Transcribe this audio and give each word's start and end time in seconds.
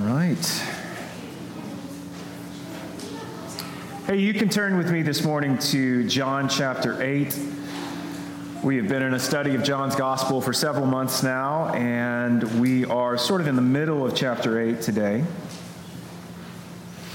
All 0.00 0.06
right. 0.06 0.46
Hey, 4.06 4.18
you 4.18 4.32
can 4.32 4.48
turn 4.48 4.78
with 4.78 4.90
me 4.90 5.02
this 5.02 5.22
morning 5.22 5.58
to 5.58 6.08
John 6.08 6.48
chapter 6.48 7.02
8. 7.02 7.38
We 8.62 8.76
have 8.76 8.88
been 8.88 9.02
in 9.02 9.12
a 9.12 9.18
study 9.18 9.54
of 9.54 9.62
John's 9.62 9.94
gospel 9.94 10.40
for 10.40 10.54
several 10.54 10.86
months 10.86 11.22
now, 11.22 11.74
and 11.74 12.42
we 12.58 12.86
are 12.86 13.18
sort 13.18 13.42
of 13.42 13.46
in 13.46 13.56
the 13.56 13.62
middle 13.62 14.06
of 14.06 14.14
chapter 14.14 14.58
8 14.58 14.80
today. 14.80 15.22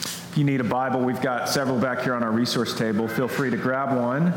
If 0.02 0.34
you 0.36 0.44
need 0.44 0.62
a 0.62 0.66
Bible, 0.66 1.00
we've 1.00 1.22
got 1.22 1.50
several 1.50 1.80
back 1.80 2.02
here 2.02 2.14
on 2.14 2.22
our 2.22 2.32
resource 2.32 2.78
table. 2.78 3.08
Feel 3.08 3.28
free 3.28 3.50
to 3.50 3.58
grab 3.58 3.98
one 3.98 4.32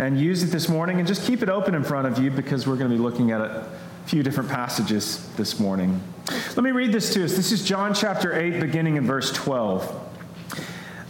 and 0.00 0.18
use 0.18 0.42
it 0.42 0.48
this 0.48 0.68
morning, 0.68 0.98
and 0.98 1.06
just 1.06 1.24
keep 1.24 1.40
it 1.40 1.48
open 1.48 1.76
in 1.76 1.84
front 1.84 2.08
of 2.08 2.18
you 2.18 2.32
because 2.32 2.66
we're 2.66 2.76
going 2.76 2.90
to 2.90 2.96
be 2.96 3.02
looking 3.02 3.30
at 3.30 3.40
a 3.40 3.70
few 4.06 4.24
different 4.24 4.50
passages 4.50 5.28
this 5.36 5.60
morning. 5.60 6.02
Let 6.28 6.58
me 6.58 6.72
read 6.72 6.92
this 6.92 7.12
to 7.14 7.24
us. 7.24 7.36
This 7.36 7.52
is 7.52 7.64
John 7.64 7.94
chapter 7.94 8.38
8, 8.38 8.60
beginning 8.60 8.96
in 8.96 9.06
verse 9.06 9.30
12. 9.32 10.02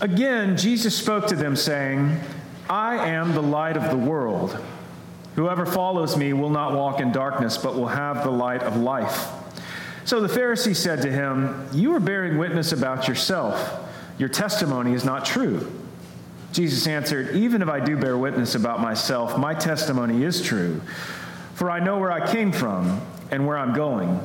Again, 0.00 0.56
Jesus 0.56 0.96
spoke 0.96 1.26
to 1.28 1.36
them, 1.36 1.56
saying, 1.56 2.20
I 2.68 2.96
am 3.08 3.32
the 3.32 3.42
light 3.42 3.76
of 3.76 3.90
the 3.90 3.96
world. 3.96 4.62
Whoever 5.36 5.64
follows 5.64 6.16
me 6.16 6.32
will 6.32 6.50
not 6.50 6.74
walk 6.74 7.00
in 7.00 7.12
darkness, 7.12 7.56
but 7.56 7.76
will 7.76 7.88
have 7.88 8.24
the 8.24 8.30
light 8.30 8.62
of 8.62 8.76
life. 8.76 9.28
So 10.04 10.20
the 10.20 10.28
Pharisee 10.28 10.76
said 10.76 11.02
to 11.02 11.10
him, 11.10 11.66
You 11.72 11.94
are 11.94 12.00
bearing 12.00 12.36
witness 12.36 12.72
about 12.72 13.08
yourself. 13.08 13.80
Your 14.18 14.28
testimony 14.28 14.92
is 14.92 15.04
not 15.04 15.24
true. 15.24 15.70
Jesus 16.52 16.86
answered, 16.86 17.36
Even 17.36 17.62
if 17.62 17.68
I 17.68 17.80
do 17.80 17.96
bear 17.96 18.18
witness 18.18 18.54
about 18.54 18.80
myself, 18.80 19.38
my 19.38 19.54
testimony 19.54 20.24
is 20.24 20.42
true. 20.42 20.80
For 21.54 21.70
I 21.70 21.80
know 21.80 21.98
where 21.98 22.12
I 22.12 22.30
came 22.30 22.52
from 22.52 23.00
and 23.30 23.46
where 23.46 23.58
I'm 23.58 23.74
going. 23.74 24.20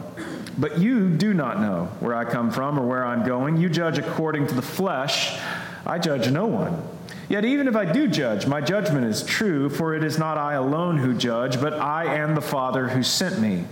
But 0.58 0.80
you 0.80 1.10
do 1.10 1.34
not 1.34 1.60
know 1.60 1.86
where 2.00 2.16
I 2.16 2.26
come 2.26 2.52
from 2.52 2.78
or 2.78 2.86
where 2.86 3.06
I'm 3.06 3.26
going. 3.26 3.58
You 3.58 3.70
judge 3.70 3.98
according 3.98 4.48
to 4.48 4.54
the 4.54 4.62
flesh. 4.62 5.40
I 5.86 5.98
judge 5.98 6.30
no 6.30 6.46
one. 6.46 6.82
Yet 7.30 7.46
even 7.46 7.68
if 7.70 7.76
I 7.76 7.86
do 7.86 8.08
judge, 8.08 8.46
my 8.46 8.60
judgment 8.60 9.06
is 9.06 9.24
true, 9.24 9.70
for 9.70 9.96
it 9.96 10.04
is 10.04 10.20
not 10.20 10.38
I 10.38 10.56
alone 10.56 10.98
who 10.98 11.14
judge, 11.14 11.62
but 11.62 11.74
I 11.74 12.06
and 12.16 12.36
the 12.36 12.42
Father 12.42 12.90
who 12.90 13.04
sent 13.04 13.40
me. 13.40 13.66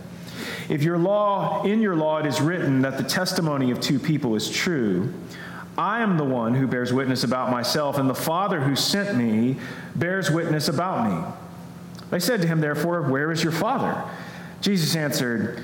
If 0.69 0.83
your 0.83 0.97
law, 0.97 1.63
in 1.65 1.81
your 1.81 1.95
law 1.95 2.19
it 2.19 2.25
is 2.25 2.39
written 2.39 2.83
that 2.83 2.97
the 2.97 3.03
testimony 3.03 3.71
of 3.71 3.81
two 3.81 3.99
people 3.99 4.35
is 4.35 4.49
true, 4.49 5.13
I 5.77 6.01
am 6.01 6.17
the 6.17 6.23
one 6.23 6.55
who 6.55 6.67
bears 6.67 6.93
witness 6.93 7.23
about 7.23 7.51
myself, 7.51 7.97
and 7.97 8.09
the 8.09 8.15
Father 8.15 8.61
who 8.61 8.75
sent 8.75 9.17
me 9.17 9.57
bears 9.95 10.31
witness 10.31 10.67
about 10.67 11.09
me. 11.09 11.33
They 12.11 12.19
said 12.19 12.41
to 12.41 12.47
him, 12.47 12.61
therefore, 12.61 13.01
Where 13.01 13.31
is 13.31 13.43
your 13.43 13.51
Father? 13.51 14.03
Jesus 14.61 14.95
answered, 14.95 15.63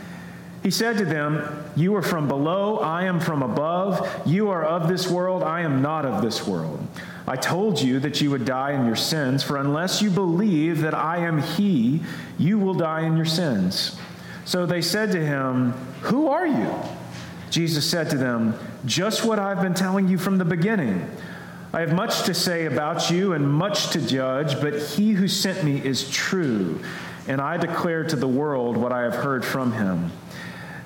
He 0.63 0.69
said 0.69 0.97
to 0.99 1.05
them, 1.05 1.65
You 1.75 1.95
are 1.95 2.01
from 2.01 2.27
below, 2.27 2.77
I 2.77 3.05
am 3.05 3.19
from 3.19 3.41
above. 3.41 4.27
You 4.27 4.49
are 4.49 4.63
of 4.63 4.87
this 4.87 5.07
world, 5.07 5.41
I 5.41 5.61
am 5.61 5.81
not 5.81 6.05
of 6.05 6.21
this 6.21 6.45
world. 6.45 6.85
I 7.27 7.35
told 7.35 7.81
you 7.81 7.99
that 7.99 8.21
you 8.21 8.29
would 8.31 8.45
die 8.45 8.73
in 8.73 8.85
your 8.85 8.95
sins, 8.95 9.43
for 9.43 9.57
unless 9.57 10.01
you 10.01 10.09
believe 10.09 10.81
that 10.81 10.93
I 10.93 11.17
am 11.17 11.41
He, 11.41 12.01
you 12.37 12.59
will 12.59 12.73
die 12.73 13.01
in 13.01 13.15
your 13.15 13.25
sins. 13.25 13.99
So 14.45 14.65
they 14.65 14.81
said 14.81 15.11
to 15.11 15.23
him, 15.23 15.71
Who 16.01 16.27
are 16.27 16.45
you? 16.45 16.73
Jesus 17.49 17.89
said 17.89 18.09
to 18.09 18.17
them, 18.17 18.57
Just 18.85 19.23
what 19.25 19.39
I've 19.39 19.61
been 19.61 19.73
telling 19.73 20.07
you 20.07 20.17
from 20.17 20.37
the 20.37 20.45
beginning. 20.45 21.09
I 21.73 21.79
have 21.79 21.93
much 21.93 22.23
to 22.23 22.33
say 22.33 22.65
about 22.65 23.09
you 23.09 23.33
and 23.33 23.49
much 23.49 23.91
to 23.91 24.05
judge, 24.05 24.59
but 24.59 24.77
he 24.77 25.11
who 25.11 25.27
sent 25.27 25.63
me 25.63 25.81
is 25.83 26.09
true, 26.09 26.81
and 27.27 27.39
I 27.39 27.55
declare 27.57 28.03
to 28.03 28.15
the 28.15 28.27
world 28.27 28.75
what 28.75 28.91
I 28.91 29.03
have 29.03 29.15
heard 29.15 29.45
from 29.45 29.71
him. 29.71 30.11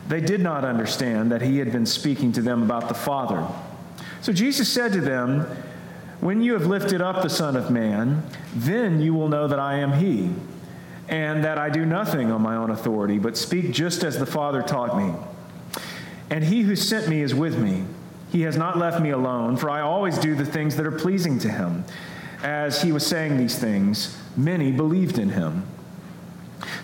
They 0.08 0.22
did 0.22 0.42
not 0.42 0.64
understand 0.64 1.32
that 1.32 1.42
he 1.42 1.58
had 1.58 1.72
been 1.72 1.86
speaking 1.86 2.32
to 2.34 2.42
them 2.42 2.64
about 2.64 2.88
the 2.88 2.94
Father. 2.94 3.48
So 4.22 4.32
Jesus 4.32 4.72
said 4.72 4.94
to 4.94 5.02
them, 5.02 5.42
When 6.20 6.42
you 6.42 6.54
have 6.54 6.68
lifted 6.68 7.02
up 7.02 7.22
the 7.22 7.30
Son 7.30 7.56
of 7.56 7.72
Man, 7.72 8.24
then 8.56 9.02
you 9.02 9.14
will 9.14 9.30
know 9.30 9.48
that 9.48 9.60
I 9.60 9.78
am 9.80 9.94
he, 9.94 10.32
and 11.10 11.44
that 11.44 11.58
I 11.58 11.70
do 11.70 11.86
nothing 11.86 12.32
on 12.32 12.42
my 12.42 12.56
own 12.56 12.70
authority, 12.70 13.18
but 13.18 13.38
speak 13.38 13.72
just 13.72 14.04
as 14.04 14.20
the 14.20 14.26
Father 14.26 14.62
taught 14.62 14.98
me. 14.98 15.14
And 16.30 16.44
he 16.44 16.62
who 16.62 16.76
sent 16.76 17.08
me 17.08 17.22
is 17.22 17.34
with 17.34 17.60
me. 17.60 17.86
He 18.32 18.42
has 18.42 18.58
not 18.58 18.78
left 18.78 19.00
me 19.02 19.12
alone, 19.12 19.58
for 19.58 19.70
I 19.70 19.82
always 19.82 20.18
do 20.18 20.36
the 20.36 20.46
things 20.46 20.76
that 20.76 20.86
are 20.86 20.92
pleasing 20.92 21.40
to 21.40 21.50
him. 21.50 21.84
As 22.44 22.82
he 22.82 22.92
was 22.92 23.06
saying 23.06 23.38
these 23.38 23.58
things, 23.58 24.20
many 24.36 24.72
believed 24.72 25.18
in 25.18 25.30
him. 25.30 25.66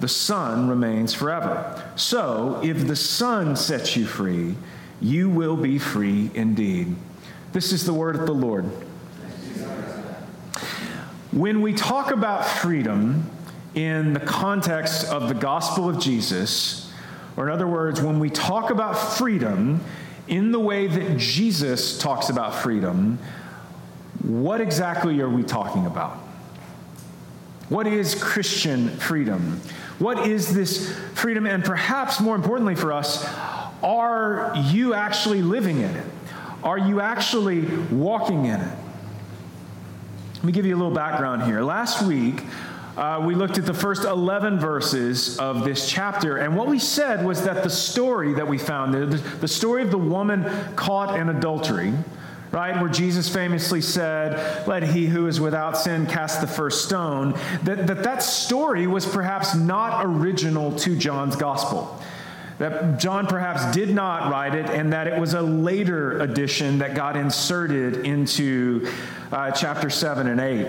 the 0.00 0.08
son 0.08 0.68
remains 0.68 1.14
forever. 1.14 1.90
So, 1.96 2.60
if 2.62 2.86
the 2.86 2.96
son 2.96 3.56
sets 3.56 3.96
you 3.96 4.06
free, 4.06 4.56
you 5.00 5.28
will 5.28 5.56
be 5.56 5.78
free 5.78 6.30
indeed. 6.34 6.94
This 7.52 7.72
is 7.72 7.86
the 7.86 7.94
word 7.94 8.16
of 8.16 8.26
the 8.26 8.34
Lord. 8.34 8.64
When 11.32 11.60
we 11.60 11.72
talk 11.72 12.10
about 12.10 12.46
freedom 12.46 13.30
in 13.74 14.12
the 14.14 14.20
context 14.20 15.06
of 15.08 15.28
the 15.28 15.34
gospel 15.34 15.88
of 15.88 15.98
Jesus, 15.98 16.92
or 17.36 17.48
in 17.48 17.52
other 17.52 17.66
words, 17.66 18.00
when 18.00 18.18
we 18.18 18.30
talk 18.30 18.70
about 18.70 18.94
freedom, 19.16 19.80
in 20.28 20.50
the 20.50 20.60
way 20.60 20.86
that 20.86 21.18
Jesus 21.18 21.98
talks 21.98 22.30
about 22.30 22.54
freedom, 22.54 23.18
what 24.22 24.60
exactly 24.60 25.20
are 25.20 25.28
we 25.28 25.42
talking 25.42 25.86
about? 25.86 26.18
What 27.68 27.86
is 27.86 28.14
Christian 28.14 28.88
freedom? 28.96 29.60
What 29.98 30.26
is 30.26 30.54
this 30.54 30.94
freedom? 31.14 31.46
And 31.46 31.64
perhaps 31.64 32.20
more 32.20 32.34
importantly 32.34 32.74
for 32.74 32.92
us, 32.92 33.26
are 33.82 34.52
you 34.66 34.94
actually 34.94 35.42
living 35.42 35.78
in 35.78 35.90
it? 35.90 36.06
Are 36.62 36.78
you 36.78 37.00
actually 37.00 37.66
walking 37.90 38.46
in 38.46 38.60
it? 38.60 38.78
Let 40.34 40.44
me 40.44 40.52
give 40.52 40.66
you 40.66 40.74
a 40.74 40.78
little 40.78 40.94
background 40.94 41.44
here. 41.44 41.62
Last 41.62 42.02
week, 42.02 42.42
uh, 42.96 43.22
we 43.26 43.34
looked 43.34 43.58
at 43.58 43.66
the 43.66 43.74
first 43.74 44.04
11 44.04 44.58
verses 44.58 45.38
of 45.38 45.64
this 45.64 45.88
chapter, 45.88 46.38
and 46.38 46.56
what 46.56 46.66
we 46.66 46.78
said 46.78 47.24
was 47.24 47.44
that 47.44 47.62
the 47.62 47.70
story 47.70 48.32
that 48.34 48.46
we 48.46 48.58
found, 48.58 48.94
the, 48.94 49.06
the 49.40 49.48
story 49.48 49.82
of 49.82 49.90
the 49.90 49.98
woman 49.98 50.44
caught 50.76 51.18
in 51.18 51.28
adultery, 51.28 51.92
right, 52.56 52.80
where 52.80 52.90
Jesus 52.90 53.28
famously 53.28 53.82
said, 53.82 54.66
Let 54.66 54.82
he 54.82 55.06
who 55.06 55.26
is 55.26 55.40
without 55.40 55.76
sin 55.76 56.06
cast 56.06 56.40
the 56.40 56.46
first 56.46 56.86
stone, 56.86 57.32
that 57.64 57.86
that, 57.86 58.02
that 58.02 58.22
story 58.22 58.86
was 58.86 59.04
perhaps 59.06 59.54
not 59.54 60.04
original 60.04 60.74
to 60.78 60.96
John's 60.96 61.36
gospel 61.36 62.02
that 62.58 62.98
John 62.98 63.26
perhaps 63.26 63.74
did 63.74 63.94
not 63.94 64.30
write 64.30 64.54
it, 64.54 64.70
and 64.70 64.92
that 64.92 65.06
it 65.06 65.20
was 65.20 65.34
a 65.34 65.42
later 65.42 66.18
addition 66.20 66.78
that 66.78 66.94
got 66.94 67.14
inserted 67.14 68.06
into 68.06 68.90
uh, 69.30 69.50
chapter 69.50 69.90
7 69.90 70.26
and 70.26 70.40
8. 70.40 70.66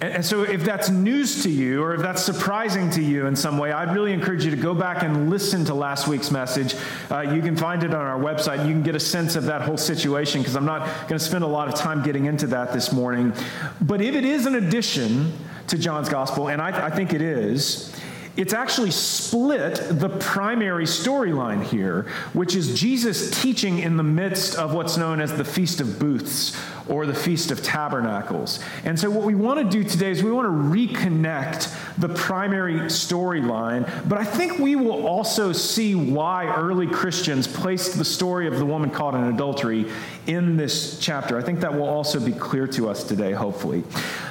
And, 0.00 0.14
and, 0.14 0.24
so, 0.24 0.42
if 0.42 0.64
that's 0.64 0.90
news 0.90 1.42
to 1.44 1.50
you, 1.50 1.82
or 1.82 1.94
if 1.94 2.00
that's 2.00 2.22
surprising 2.22 2.90
to 2.90 3.02
you 3.02 3.26
in 3.26 3.36
some 3.36 3.58
way, 3.58 3.72
I'd 3.72 3.94
really 3.94 4.12
encourage 4.12 4.44
you 4.44 4.50
to 4.50 4.56
go 4.56 4.74
back 4.74 5.02
and 5.02 5.30
listen 5.30 5.64
to 5.66 5.74
last 5.74 6.08
week's 6.08 6.30
message. 6.30 6.74
Uh, 7.10 7.20
you 7.20 7.40
can 7.40 7.56
find 7.56 7.84
it 7.84 7.94
on 7.94 8.00
our 8.00 8.18
website. 8.18 8.66
You 8.66 8.72
can 8.72 8.82
get 8.82 8.96
a 8.96 9.00
sense 9.00 9.36
of 9.36 9.44
that 9.44 9.62
whole 9.62 9.76
situation, 9.76 10.40
because 10.40 10.56
I'm 10.56 10.66
not 10.66 10.86
going 11.08 11.18
to 11.18 11.24
spend 11.24 11.44
a 11.44 11.48
lot 11.48 11.68
of 11.68 11.74
time 11.74 12.02
getting 12.02 12.26
into 12.26 12.48
that 12.48 12.72
this 12.72 12.92
morning. 12.92 13.32
But 13.80 14.00
if 14.00 14.14
it 14.14 14.24
is 14.24 14.46
an 14.46 14.56
addition 14.56 15.32
to 15.68 15.78
John's 15.78 16.08
gospel, 16.08 16.48
and 16.48 16.60
I, 16.60 16.86
I 16.86 16.90
think 16.90 17.14
it 17.14 17.22
is, 17.22 17.94
it's 18.36 18.52
actually 18.52 18.90
split 18.90 19.80
the 20.00 20.08
primary 20.08 20.86
storyline 20.86 21.62
here, 21.62 22.02
which 22.32 22.56
is 22.56 22.78
Jesus 22.78 23.30
teaching 23.42 23.78
in 23.78 23.96
the 23.96 24.02
midst 24.02 24.56
of 24.56 24.74
what's 24.74 24.96
known 24.96 25.20
as 25.20 25.36
the 25.36 25.44
Feast 25.44 25.80
of 25.80 26.00
Booths, 26.00 26.56
or 26.88 27.06
the 27.06 27.14
Feast 27.14 27.50
of 27.50 27.62
Tabernacles. 27.62 28.60
And 28.84 28.98
so, 28.98 29.10
what 29.10 29.24
we 29.24 29.34
want 29.34 29.58
to 29.58 29.64
do 29.64 29.88
today 29.88 30.10
is 30.10 30.22
we 30.22 30.30
want 30.30 30.46
to 30.46 30.50
reconnect 30.50 31.74
the 31.98 32.08
primary 32.08 32.74
storyline, 32.74 33.88
but 34.08 34.18
I 34.18 34.24
think 34.24 34.58
we 34.58 34.76
will 34.76 35.06
also 35.06 35.52
see 35.52 35.94
why 35.94 36.46
early 36.46 36.86
Christians 36.86 37.46
placed 37.46 37.98
the 37.98 38.04
story 38.04 38.46
of 38.46 38.58
the 38.58 38.66
woman 38.66 38.90
caught 38.90 39.14
in 39.14 39.24
adultery 39.24 39.90
in 40.26 40.56
this 40.56 40.98
chapter. 40.98 41.38
I 41.38 41.42
think 41.42 41.60
that 41.60 41.72
will 41.72 41.88
also 41.88 42.20
be 42.20 42.32
clear 42.32 42.66
to 42.68 42.88
us 42.88 43.04
today, 43.04 43.32
hopefully. 43.32 43.84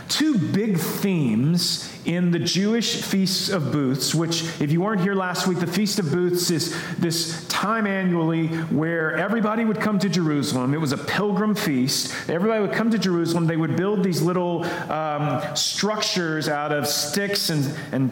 Two 0.09 0.37
big 0.37 0.77
themes 0.77 1.89
in 2.05 2.31
the 2.31 2.39
Jewish 2.39 3.01
Feasts 3.01 3.49
of 3.49 3.71
Booths, 3.71 4.13
which, 4.13 4.43
if 4.61 4.71
you 4.71 4.81
weren't 4.81 5.01
here 5.01 5.15
last 5.15 5.47
week, 5.47 5.59
the 5.59 5.67
Feast 5.67 5.99
of 5.99 6.11
Booths 6.11 6.51
is 6.51 6.75
this 6.97 7.47
time 7.47 7.87
annually 7.87 8.47
where 8.47 9.15
everybody 9.15 9.63
would 9.63 9.79
come 9.79 9.97
to 9.99 10.09
Jerusalem. 10.09 10.73
It 10.73 10.81
was 10.81 10.91
a 10.91 10.97
pilgrim 10.97 11.55
feast. 11.55 12.13
Everybody 12.43 12.67
would 12.67 12.75
come 12.75 12.91
to 12.91 12.99
Jerusalem. 12.99 13.47
They 13.47 13.55
would 13.55 13.77
build 13.77 14.03
these 14.03 14.21
little 14.21 14.65
um, 14.91 15.55
structures 15.55 16.49
out 16.49 16.73
of 16.73 16.87
sticks 16.87 17.49
and, 17.49 17.73
and 17.93 18.11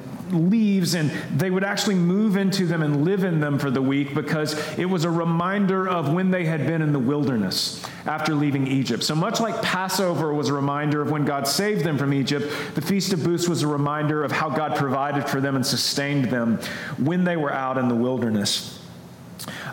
leaves, 0.50 0.94
and 0.94 1.12
they 1.38 1.52
would 1.52 1.66
actually 1.66 1.96
move 1.96 2.38
into 2.38 2.66
them 2.66 2.82
and 2.82 3.04
live 3.04 3.26
in 3.26 3.42
them 3.42 3.60
for 3.60 3.70
the 3.70 3.82
week 3.82 4.16
because 4.16 4.54
it 4.80 4.86
was 4.86 5.04
a 5.04 5.10
reminder 5.10 5.86
of 5.86 6.14
when 6.14 6.32
they 6.32 6.46
had 6.46 6.66
been 6.66 6.82
in 6.82 6.94
the 6.94 7.00
wilderness 7.00 7.84
after 8.06 8.34
leaving 8.34 8.68
Egypt. 8.68 9.04
So 9.04 9.16
much 9.16 9.42
like 9.42 9.62
Passover 9.62 10.34
was 10.34 10.48
a 10.48 10.54
reminder 10.54 11.02
of 11.02 11.12
when 11.12 11.26
God 11.26 11.46
saved 11.46 11.84
them 11.84 11.98
from 11.98 12.14
Egypt, 12.14 12.50
the 12.74 12.82
Feast 12.82 13.12
of 13.12 13.26
Booths 13.26 13.50
was 13.50 13.64
a 13.64 13.68
reminder 13.68 14.24
of 14.24 14.32
how 14.32 14.50
God 14.50 14.78
provided 14.78 15.28
for 15.28 15.42
them 15.42 15.58
and 15.58 15.66
sustained 15.66 16.32
them 16.32 16.58
when 16.98 17.26
they 17.26 17.36
were 17.36 17.52
out 17.52 17.78
in 17.78 17.90
the 17.90 17.96
wilderness. 17.96 18.81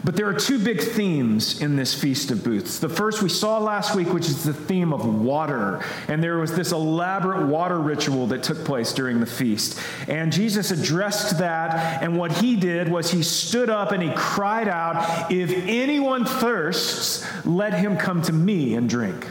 But 0.04 0.16
there 0.16 0.26
are 0.28 0.34
two 0.34 0.58
big 0.58 0.80
themes 0.80 1.60
in 1.60 1.76
this 1.76 1.94
Feast 1.94 2.30
of 2.30 2.44
Booths. 2.44 2.78
The 2.78 2.88
first 2.88 3.22
we 3.22 3.28
saw 3.28 3.58
last 3.58 3.94
week, 3.94 4.12
which 4.12 4.26
is 4.26 4.44
the 4.44 4.54
theme 4.54 4.92
of 4.92 5.04
water. 5.22 5.84
And 6.06 6.22
there 6.22 6.38
was 6.38 6.54
this 6.54 6.72
elaborate 6.72 7.46
water 7.46 7.78
ritual 7.78 8.26
that 8.28 8.42
took 8.42 8.64
place 8.64 8.92
during 8.92 9.20
the 9.20 9.26
feast. 9.26 9.80
And 10.06 10.32
Jesus 10.32 10.70
addressed 10.70 11.38
that. 11.38 12.02
And 12.02 12.16
what 12.16 12.32
he 12.32 12.56
did 12.56 12.88
was 12.88 13.10
he 13.10 13.22
stood 13.22 13.70
up 13.70 13.92
and 13.92 14.02
he 14.02 14.12
cried 14.14 14.68
out, 14.68 15.32
If 15.32 15.50
anyone 15.52 16.24
thirsts, 16.24 17.26
let 17.44 17.74
him 17.74 17.96
come 17.96 18.22
to 18.22 18.32
me 18.32 18.74
and 18.74 18.88
drink. 18.88 19.26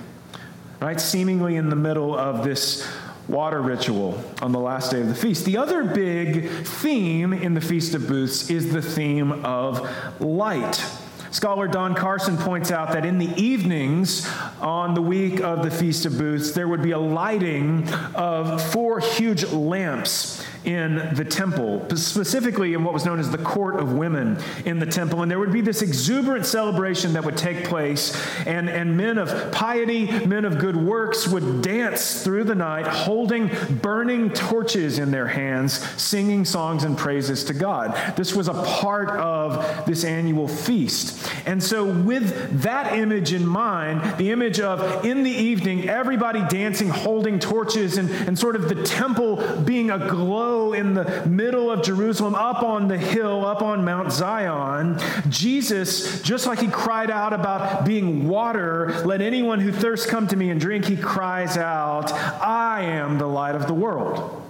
Right? 0.82 1.00
Seemingly 1.00 1.56
in 1.56 1.70
the 1.70 1.76
middle 1.76 2.16
of 2.16 2.44
this 2.44 2.88
water 3.28 3.62
ritual 3.62 4.24
on 4.42 4.52
the 4.52 4.60
last 4.60 4.92
day 4.92 5.02
of 5.02 5.08
the 5.08 5.16
feast. 5.16 5.46
The 5.46 5.58
other 5.58 5.84
big 5.84 6.50
theme 6.66 7.34
in 7.34 7.54
the 7.54 7.62
Feast 7.62 7.94
of 7.94 8.08
Booths 8.08 8.50
is 8.50 8.72
the 8.72 8.82
theme 8.82 9.44
of 9.46 9.88
light. 10.22 10.84
Scholar 11.32 11.68
Don 11.68 11.94
Carson 11.94 12.38
points 12.38 12.72
out 12.72 12.94
that 12.94 13.06
in 13.06 13.18
the 13.18 13.30
evenings 13.42 14.28
on 14.62 14.94
the 14.94 15.02
week 15.02 15.42
of 15.42 15.62
the 15.64 15.70
Feast 15.70 16.06
of 16.06 16.18
Booths, 16.18 16.52
there 16.52 16.68
would 16.68 16.82
be 16.82 16.92
a 16.92 17.00
lighting 17.00 17.88
of 18.16 18.62
four 18.72 19.00
huge 19.00 19.44
lamps 19.52 20.37
in 20.68 21.16
the 21.16 21.24
temple, 21.24 21.88
specifically 21.96 22.74
in 22.74 22.84
what 22.84 22.94
was 22.94 23.06
known 23.06 23.22
as 23.22 23.32
the 23.32 23.38
court 23.38 23.80
of 23.80 23.94
women 23.94 24.38
in 24.66 24.80
the 24.80 24.86
temple. 24.86 25.22
And 25.22 25.32
there 25.32 25.40
would 25.40 25.54
be 25.54 25.62
this 25.62 25.82
exuberant 25.82 26.46
celebration 26.46 27.14
that 27.14 27.24
would 27.24 27.38
take 27.38 27.64
place, 27.64 28.14
and, 28.46 28.70
and 28.70 28.98
men 28.98 29.18
of 29.18 29.54
piety, 29.54 30.12
men 30.26 30.44
of 30.44 30.60
good 30.60 30.76
works 30.76 31.26
would 31.26 31.62
dance 31.62 32.22
through 32.22 32.44
the 32.44 32.54
night 32.54 32.86
holding 32.86 33.50
burning 33.82 34.30
torches 34.32 35.00
in 35.00 35.10
their 35.10 35.28
hands, 35.28 35.80
singing 36.02 36.44
songs 36.44 36.84
and 36.84 36.98
praises 36.98 37.46
to 37.46 37.54
God. 37.54 37.96
This 38.18 38.36
was 38.36 38.50
a 38.50 38.54
part 38.54 39.10
of 39.12 39.86
this 39.86 40.04
annual 40.04 40.50
feast. 40.50 41.32
And 41.46 41.64
so, 41.64 41.86
with 41.86 42.62
that 42.64 42.94
image 42.94 43.32
in 43.32 43.48
mind, 43.48 44.18
the 44.18 44.32
image 44.32 44.60
of 44.60 45.06
in 45.06 45.24
the 45.24 45.32
evening, 45.32 45.88
everybody 45.88 46.44
dancing, 46.50 46.90
holding 46.90 47.40
torches, 47.40 47.98
and, 47.98 48.10
and 48.10 48.38
sort 48.38 48.58
of 48.58 48.68
the 48.68 48.84
temple 48.84 49.38
being 49.64 49.92
aglow 49.92 50.57
in 50.74 50.94
the 50.94 51.26
middle 51.26 51.72
of 51.72 51.84
Jerusalem, 51.84 52.36
up 52.36 52.64
on 52.64 52.88
the 52.88 52.98
hill, 52.98 53.46
up 53.46 53.62
on 53.62 53.86
Mount 53.86 54.12
Zion, 54.12 55.00
Jesus, 55.30 56.22
just 56.22 56.46
like 56.48 56.60
he 56.60 56.68
cried 56.68 57.12
out 57.12 57.34
about 57.34 57.86
being 57.86 58.28
water, 58.28 59.02
let 59.06 59.22
anyone 59.22 59.60
who 59.60 59.72
thirsts 59.72 60.06
come 60.06 60.28
to 60.28 60.36
me 60.36 60.50
and 60.50 60.60
drink, 60.60 60.86
he 60.86 60.98
cries 60.98 61.58
out, 61.58 62.12
I 62.12 62.84
am 62.84 63.18
the 63.18 63.28
light 63.28 63.56
of 63.56 63.68
the 63.68 63.74
world. 63.74 64.44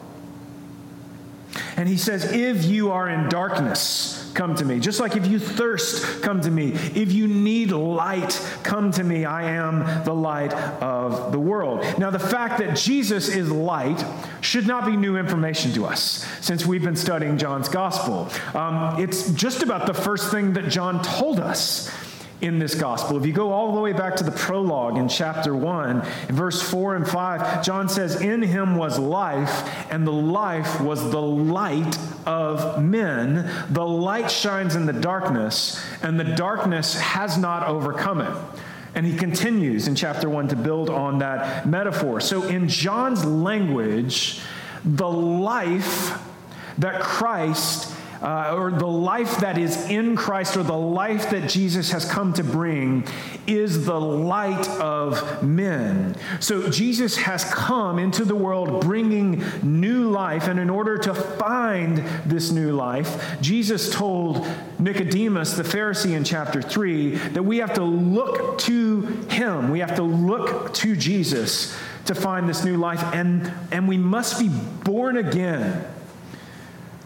And 1.76 1.88
he 1.88 1.98
says, 1.98 2.32
If 2.32 2.66
you 2.66 2.92
are 2.92 3.10
in 3.10 3.30
darkness, 3.30 4.17
come 4.38 4.56
to 4.56 4.64
me. 4.64 4.80
Just 4.80 5.00
like 5.00 5.16
if 5.16 5.26
you 5.26 5.40
thirst, 5.40 6.22
come 6.22 6.40
to 6.42 6.52
me. 6.52 6.70
If 6.72 7.12
you 7.12 7.28
need 7.28 7.72
light, 7.72 8.40
come 8.64 8.92
to 8.92 9.04
me. 9.04 9.26
I 9.26 9.50
am 9.50 10.04
the 10.06 10.14
light 10.14 10.54
of 10.54 11.32
the 11.32 11.40
world. 11.40 11.84
Now, 11.98 12.12
the 12.12 12.20
fact 12.20 12.60
that 12.60 12.78
Jesus 12.78 13.28
is 13.28 13.52
light 13.52 14.06
should 14.42 14.68
not 14.68 14.86
be 14.86 14.96
new 14.96 15.18
information 15.18 15.74
to 15.74 15.86
us 15.86 16.26
since 16.40 16.66
we've 16.66 16.84
been 16.84 16.96
studying 16.96 17.38
John's 17.38 17.68
gospel. 17.68 18.30
Um, 18.54 19.02
it's 19.02 19.32
just 19.32 19.64
about 19.64 19.88
the 19.88 19.94
first 19.94 20.32
thing 20.32 20.54
that 20.54 20.70
John 20.70 21.04
told 21.04 21.40
us 21.40 21.92
in 22.42 22.60
this 22.60 22.76
gospel. 22.76 23.18
If 23.18 23.26
you 23.26 23.34
go 23.34 23.52
all 23.52 23.74
the 23.74 23.82
way 23.82 23.94
back 23.94 24.16
to 24.18 24.24
the 24.24 24.32
prologue 24.32 24.98
in 24.98 25.08
chapter 25.08 25.56
1, 25.56 26.06
in 26.30 26.36
verse 26.36 26.62
4 26.62 26.96
and 26.96 27.08
5, 27.08 27.64
John 27.64 27.90
says, 27.90 28.22
In 28.22 28.44
him 28.44 28.76
was 28.76 29.00
life, 29.00 29.68
and 29.92 30.06
the 30.06 30.12
life 30.12 30.80
was 30.80 31.10
the 31.10 31.22
light 31.22 31.98
of 32.28 32.84
men. 32.84 33.50
The 33.72 33.86
light 33.86 34.30
shines 34.30 34.76
in 34.76 34.86
the 34.86 34.94
darkness, 34.94 35.84
and 36.04 36.20
the 36.20 36.36
darkness 36.36 37.00
has 37.00 37.38
not 37.38 37.68
overcome 37.68 38.22
it. 38.22 38.36
And 38.94 39.06
he 39.06 39.18
continues 39.18 39.88
in 39.88 39.96
chapter 39.96 40.30
1 40.30 40.50
to 40.50 40.56
build 40.56 40.90
on 40.90 41.20
that 41.20 41.68
metaphor. 41.68 42.20
So, 42.20 42.44
in 42.44 42.68
John's 42.68 43.26
language, 43.26 44.42
the 44.84 45.10
life 45.10 46.20
that 46.78 47.02
Christ 47.02 47.97
uh, 48.22 48.56
or 48.56 48.72
the 48.72 48.88
life 48.88 49.38
that 49.38 49.58
is 49.58 49.90
in 49.90 50.16
Christ, 50.16 50.58
or 50.58 50.64
the 50.64 50.74
life 50.74 51.30
that 51.30 51.50
Jesus 51.50 51.92
has 51.92 52.06
come 52.06 52.34
to 52.34 52.44
bring, 52.44 53.06
is 53.46 53.86
the 53.86 54.00
light 54.00 54.68
of 54.80 55.44
men. 55.44 56.16
So 56.40 56.70
Jesus 56.70 57.18
has 57.18 57.44
come 57.46 58.00
into 58.00 58.26
the 58.26 58.36
world 58.36 58.82
bringing 58.82 59.44
new 59.64 60.10
life, 60.10 60.48
and 60.48 60.60
in 60.60 60.70
order 60.70 60.98
to 60.98 61.14
find 61.14 61.98
this 62.26 62.52
new 62.52 62.72
life, 62.72 63.38
Jesus 63.42 63.94
told 63.94 64.48
Nicodemus, 64.80 65.54
the 65.54 65.64
Pharisee 65.64 66.16
in 66.16 66.24
chapter 66.24 66.62
3, 66.62 67.16
that 67.16 67.44
we 67.44 67.58
have 67.58 67.74
to 67.74 67.84
look 67.84 68.58
to 68.60 69.02
him, 69.30 69.70
we 69.70 69.80
have 69.80 69.96
to 69.96 70.04
look 70.04 70.74
to 70.76 70.96
Jesus 70.96 71.78
to 72.06 72.16
find 72.16 72.48
this 72.50 72.64
new 72.64 72.78
life, 72.78 73.04
and, 73.14 73.52
and 73.72 73.88
we 73.88 73.98
must 73.98 74.40
be 74.40 74.50
born 74.84 75.18
again. 75.18 75.86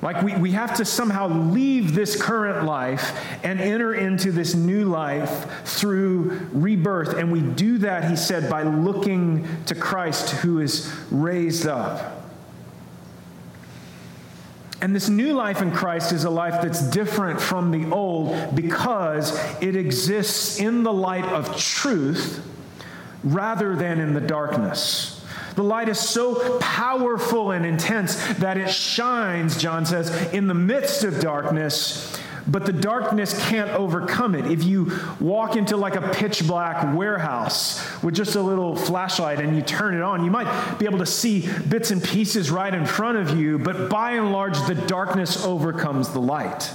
Like 0.01 0.23
we, 0.23 0.35
we 0.35 0.51
have 0.51 0.77
to 0.77 0.85
somehow 0.85 1.27
leave 1.27 1.93
this 1.93 2.19
current 2.19 2.65
life 2.65 3.15
and 3.43 3.61
enter 3.61 3.93
into 3.93 4.31
this 4.31 4.55
new 4.55 4.85
life 4.85 5.63
through 5.63 6.47
rebirth. 6.51 7.13
And 7.13 7.31
we 7.31 7.41
do 7.41 7.77
that, 7.79 8.09
he 8.09 8.15
said, 8.15 8.49
by 8.49 8.63
looking 8.63 9.47
to 9.67 9.75
Christ 9.75 10.31
who 10.31 10.59
is 10.59 10.91
raised 11.11 11.67
up. 11.67 12.17
And 14.81 14.95
this 14.95 15.07
new 15.07 15.33
life 15.33 15.61
in 15.61 15.71
Christ 15.71 16.11
is 16.11 16.23
a 16.23 16.31
life 16.31 16.63
that's 16.63 16.81
different 16.81 17.39
from 17.39 17.69
the 17.69 17.91
old 17.91 18.55
because 18.55 19.37
it 19.61 19.75
exists 19.75 20.59
in 20.59 20.81
the 20.81 20.91
light 20.91 21.25
of 21.25 21.55
truth 21.55 22.43
rather 23.23 23.75
than 23.75 23.99
in 23.99 24.15
the 24.15 24.21
darkness. 24.21 25.20
The 25.55 25.63
light 25.63 25.89
is 25.89 25.99
so 25.99 26.59
powerful 26.59 27.51
and 27.51 27.65
intense 27.65 28.15
that 28.35 28.57
it 28.57 28.69
shines, 28.69 29.57
John 29.57 29.85
says, 29.85 30.09
in 30.33 30.47
the 30.47 30.53
midst 30.53 31.03
of 31.03 31.19
darkness, 31.19 32.17
but 32.47 32.65
the 32.65 32.73
darkness 32.73 33.39
can't 33.47 33.69
overcome 33.71 34.33
it. 34.33 34.45
If 34.45 34.63
you 34.63 34.97
walk 35.19 35.55
into 35.55 35.77
like 35.77 35.95
a 35.95 36.01
pitch 36.01 36.47
black 36.47 36.95
warehouse 36.95 37.81
with 38.01 38.15
just 38.15 38.35
a 38.35 38.41
little 38.41 38.75
flashlight 38.75 39.39
and 39.39 39.55
you 39.55 39.61
turn 39.61 39.93
it 39.93 40.01
on, 40.01 40.25
you 40.25 40.31
might 40.31 40.79
be 40.79 40.85
able 40.85 40.99
to 40.99 41.05
see 41.05 41.47
bits 41.69 41.91
and 41.91 42.03
pieces 42.03 42.49
right 42.49 42.73
in 42.73 42.85
front 42.85 43.17
of 43.17 43.37
you, 43.37 43.59
but 43.59 43.89
by 43.89 44.11
and 44.11 44.31
large, 44.31 44.57
the 44.67 44.75
darkness 44.75 45.45
overcomes 45.45 46.09
the 46.09 46.21
light. 46.21 46.71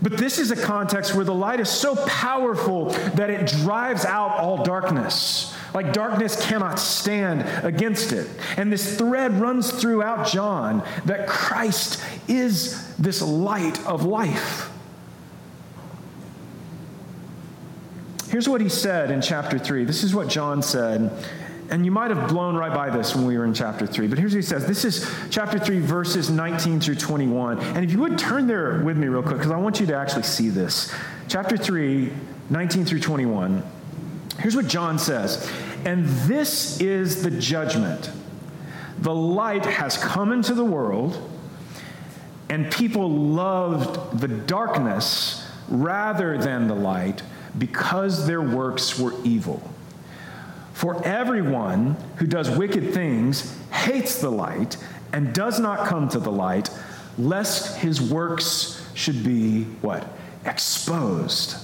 But 0.00 0.16
this 0.16 0.38
is 0.38 0.50
a 0.50 0.56
context 0.56 1.14
where 1.14 1.24
the 1.24 1.34
light 1.34 1.60
is 1.60 1.68
so 1.68 1.96
powerful 2.06 2.90
that 3.14 3.30
it 3.30 3.46
drives 3.46 4.04
out 4.04 4.32
all 4.32 4.62
darkness. 4.62 5.55
Like 5.76 5.92
darkness 5.92 6.42
cannot 6.42 6.78
stand 6.78 7.42
against 7.62 8.12
it. 8.12 8.26
And 8.56 8.72
this 8.72 8.96
thread 8.96 9.34
runs 9.34 9.70
throughout 9.70 10.26
John 10.26 10.82
that 11.04 11.28
Christ 11.28 12.02
is 12.26 12.96
this 12.96 13.20
light 13.20 13.86
of 13.86 14.06
life. 14.06 14.70
Here's 18.30 18.48
what 18.48 18.62
he 18.62 18.70
said 18.70 19.10
in 19.10 19.20
chapter 19.20 19.58
3. 19.58 19.84
This 19.84 20.02
is 20.02 20.14
what 20.14 20.28
John 20.28 20.62
said. 20.62 21.10
And 21.68 21.84
you 21.84 21.90
might 21.90 22.10
have 22.10 22.26
blown 22.30 22.56
right 22.56 22.72
by 22.72 22.88
this 22.88 23.14
when 23.14 23.26
we 23.26 23.36
were 23.36 23.44
in 23.44 23.52
chapter 23.52 23.86
3. 23.86 24.06
But 24.06 24.18
here's 24.18 24.32
what 24.32 24.38
he 24.38 24.42
says. 24.42 24.66
This 24.66 24.82
is 24.82 25.14
chapter 25.28 25.58
3, 25.58 25.80
verses 25.80 26.30
19 26.30 26.80
through 26.80 26.94
21. 26.94 27.58
And 27.58 27.84
if 27.84 27.92
you 27.92 27.98
would 27.98 28.16
turn 28.16 28.46
there 28.46 28.82
with 28.82 28.96
me 28.96 29.08
real 29.08 29.22
quick, 29.22 29.36
because 29.36 29.52
I 29.52 29.58
want 29.58 29.78
you 29.78 29.84
to 29.88 29.94
actually 29.94 30.22
see 30.22 30.48
this. 30.48 30.90
Chapter 31.28 31.58
3, 31.58 32.10
19 32.48 32.86
through 32.86 33.00
21. 33.00 33.62
Here's 34.38 34.56
what 34.56 34.66
John 34.66 34.98
says 34.98 35.50
And 35.84 36.06
this 36.06 36.80
is 36.80 37.22
the 37.22 37.30
judgment. 37.30 38.10
The 38.98 39.14
light 39.14 39.64
has 39.64 39.96
come 39.96 40.32
into 40.32 40.54
the 40.54 40.64
world, 40.64 41.30
and 42.48 42.70
people 42.72 43.10
loved 43.10 44.20
the 44.20 44.28
darkness 44.28 45.46
rather 45.68 46.38
than 46.38 46.68
the 46.68 46.74
light 46.74 47.22
because 47.58 48.26
their 48.26 48.40
works 48.40 48.98
were 48.98 49.12
evil. 49.24 49.70
For 50.72 51.02
everyone 51.06 51.96
who 52.16 52.26
does 52.26 52.50
wicked 52.50 52.92
things 52.92 53.56
hates 53.70 54.20
the 54.20 54.30
light 54.30 54.76
and 55.12 55.34
does 55.34 55.58
not 55.58 55.86
come 55.86 56.08
to 56.10 56.18
the 56.18 56.32
light, 56.32 56.70
lest 57.18 57.78
his 57.78 58.00
works 58.00 58.86
should 58.94 59.24
be 59.24 59.64
what? 59.80 60.06
Exposed. 60.44 61.56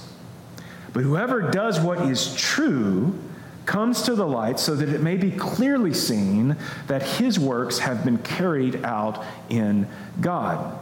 But 0.93 1.03
whoever 1.03 1.41
does 1.41 1.79
what 1.79 2.09
is 2.09 2.35
true 2.35 3.19
comes 3.65 4.03
to 4.03 4.15
the 4.15 4.27
light 4.27 4.59
so 4.59 4.75
that 4.75 4.89
it 4.89 5.01
may 5.01 5.17
be 5.17 5.31
clearly 5.31 5.93
seen 5.93 6.55
that 6.87 7.01
his 7.01 7.39
works 7.39 7.79
have 7.79 8.05
been 8.05 8.17
carried 8.19 8.83
out 8.83 9.23
in 9.49 9.87
God. 10.21 10.79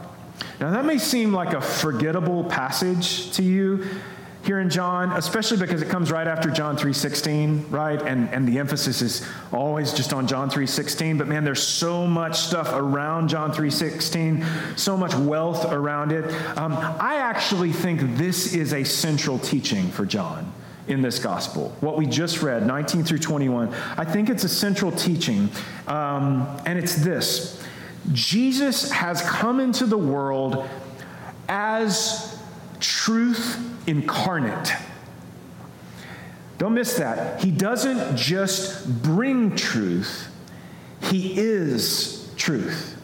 Now, 0.60 0.70
that 0.70 0.84
may 0.84 0.98
seem 0.98 1.32
like 1.32 1.54
a 1.54 1.60
forgettable 1.60 2.44
passage 2.44 3.32
to 3.32 3.42
you 3.42 3.86
here 4.44 4.58
in 4.58 4.70
John, 4.70 5.12
especially 5.12 5.56
because 5.56 5.82
it 5.82 5.88
comes 5.88 6.10
right 6.10 6.26
after 6.26 6.50
John 6.50 6.76
3:16, 6.76 7.70
right? 7.70 8.00
And 8.02 8.28
and 8.30 8.46
the 8.46 8.58
emphasis 8.58 9.00
is 9.00 9.26
always 9.52 9.92
just 9.92 10.12
on 10.12 10.26
John 10.26 10.50
3:16, 10.50 11.16
but 11.16 11.28
man, 11.28 11.44
there's 11.44 11.62
so 11.62 12.06
much 12.06 12.40
stuff 12.40 12.72
around 12.74 13.28
John 13.28 13.52
3:16, 13.52 14.44
so 14.76 14.96
much 14.96 15.14
wealth 15.14 15.72
around 15.72 16.12
it. 16.12 16.24
Um, 16.56 16.72
I 16.72 17.16
actually 17.16 17.72
think 17.72 18.16
this 18.16 18.52
is 18.54 18.72
a 18.72 18.84
central 18.84 19.38
teaching 19.38 19.90
for 19.90 20.04
John 20.04 20.52
in 20.88 21.02
this 21.02 21.20
gospel. 21.20 21.74
What 21.80 21.96
we 21.96 22.06
just 22.06 22.42
read, 22.42 22.66
19 22.66 23.04
through 23.04 23.20
21, 23.20 23.72
I 23.96 24.04
think 24.04 24.28
it's 24.28 24.42
a 24.42 24.48
central 24.48 24.90
teaching, 24.90 25.48
um, 25.86 26.48
and 26.66 26.78
it's 26.78 26.96
this: 26.96 27.62
Jesus 28.12 28.90
has 28.90 29.22
come 29.22 29.60
into 29.60 29.86
the 29.86 29.98
world 29.98 30.68
as 31.48 32.31
truth 32.82 33.58
incarnate. 33.86 34.72
Don't 36.58 36.74
miss 36.74 36.96
that. 36.98 37.42
He 37.42 37.50
doesn't 37.50 38.16
just 38.16 39.02
bring 39.02 39.56
truth, 39.56 40.28
He 41.00 41.38
is 41.38 42.30
truth. 42.36 42.98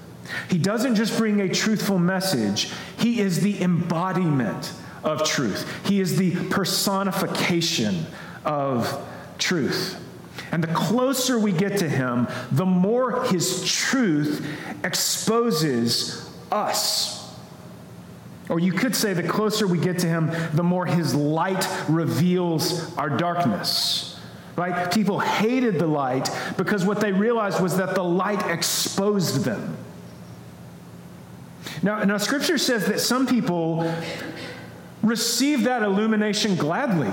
He 0.50 0.58
doesn't 0.58 0.96
just 0.96 1.16
bring 1.16 1.40
a 1.40 1.48
truthful 1.48 1.98
message, 1.98 2.70
He 2.98 3.20
is 3.20 3.40
the 3.40 3.62
embodiment 3.62 4.72
of 5.02 5.24
truth. 5.24 5.66
He 5.86 6.00
is 6.00 6.18
the 6.18 6.34
personification 6.50 8.06
of 8.44 9.08
truth. 9.38 10.04
And 10.52 10.62
the 10.62 10.68
closer 10.68 11.38
we 11.38 11.52
get 11.52 11.78
to 11.78 11.88
Him, 11.88 12.28
the 12.52 12.66
more 12.66 13.24
His 13.24 13.64
truth 13.64 14.46
exposes 14.84 16.30
us 16.50 17.17
or 18.48 18.58
you 18.58 18.72
could 18.72 18.96
say 18.96 19.12
the 19.12 19.22
closer 19.22 19.66
we 19.66 19.78
get 19.78 19.98
to 20.00 20.06
him, 20.06 20.30
the 20.54 20.62
more 20.62 20.86
his 20.86 21.14
light 21.14 21.68
reveals 21.88 22.96
our 22.96 23.10
darkness. 23.10 24.18
Right? 24.56 24.90
People 24.92 25.20
hated 25.20 25.78
the 25.78 25.86
light 25.86 26.28
because 26.56 26.84
what 26.84 27.00
they 27.00 27.12
realized 27.12 27.62
was 27.62 27.76
that 27.76 27.94
the 27.94 28.02
light 28.02 28.44
exposed 28.46 29.44
them. 29.44 29.76
Now, 31.82 32.02
now 32.02 32.16
scripture 32.16 32.58
says 32.58 32.86
that 32.86 33.00
some 33.00 33.26
people 33.26 33.92
receive 35.02 35.64
that 35.64 35.82
illumination 35.82 36.56
gladly. 36.56 37.12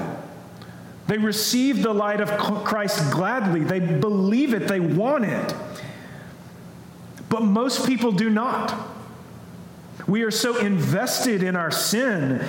They 1.07 1.17
receive 1.19 1.83
the 1.83 1.93
light 1.93 2.19
of 2.19 2.35
Christ 2.65 3.11
gladly. 3.11 3.63
They 3.63 3.79
believe 3.79 4.53
it, 4.55 4.67
they 4.67 4.79
want 4.79 5.25
it. 5.25 5.53
But 7.29 7.43
most 7.43 7.85
people 7.85 8.11
do 8.11 8.29
not. 8.29 8.73
We 10.07 10.23
are 10.23 10.31
so 10.31 10.57
invested 10.57 11.41
in 11.43 11.55
our 11.55 11.71
sin, 11.71 12.45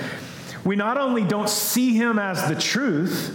we 0.63 0.75
not 0.75 0.97
only 0.97 1.23
don't 1.23 1.49
see 1.49 1.95
him 1.95 2.19
as 2.19 2.47
the 2.47 2.55
truth, 2.55 3.33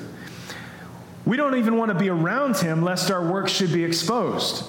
we 1.25 1.37
don't 1.37 1.57
even 1.57 1.77
want 1.77 1.91
to 1.91 1.99
be 1.99 2.09
around 2.09 2.57
him 2.59 2.83
lest 2.83 3.11
our 3.11 3.25
work 3.25 3.49
should 3.49 3.73
be 3.73 3.85
exposed. 3.85 4.65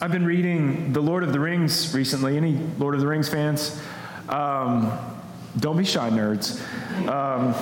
I've 0.00 0.12
been 0.12 0.26
reading 0.26 0.92
The 0.92 1.00
Lord 1.00 1.22
of 1.22 1.32
the 1.32 1.40
Rings 1.40 1.94
recently. 1.94 2.36
Any 2.36 2.58
Lord 2.78 2.94
of 2.94 3.00
the 3.00 3.06
Rings 3.06 3.28
fans? 3.28 3.80
Um, 4.28 4.92
don't 5.58 5.78
be 5.78 5.84
shy, 5.84 6.10
nerds. 6.10 6.60
Um, 7.08 7.54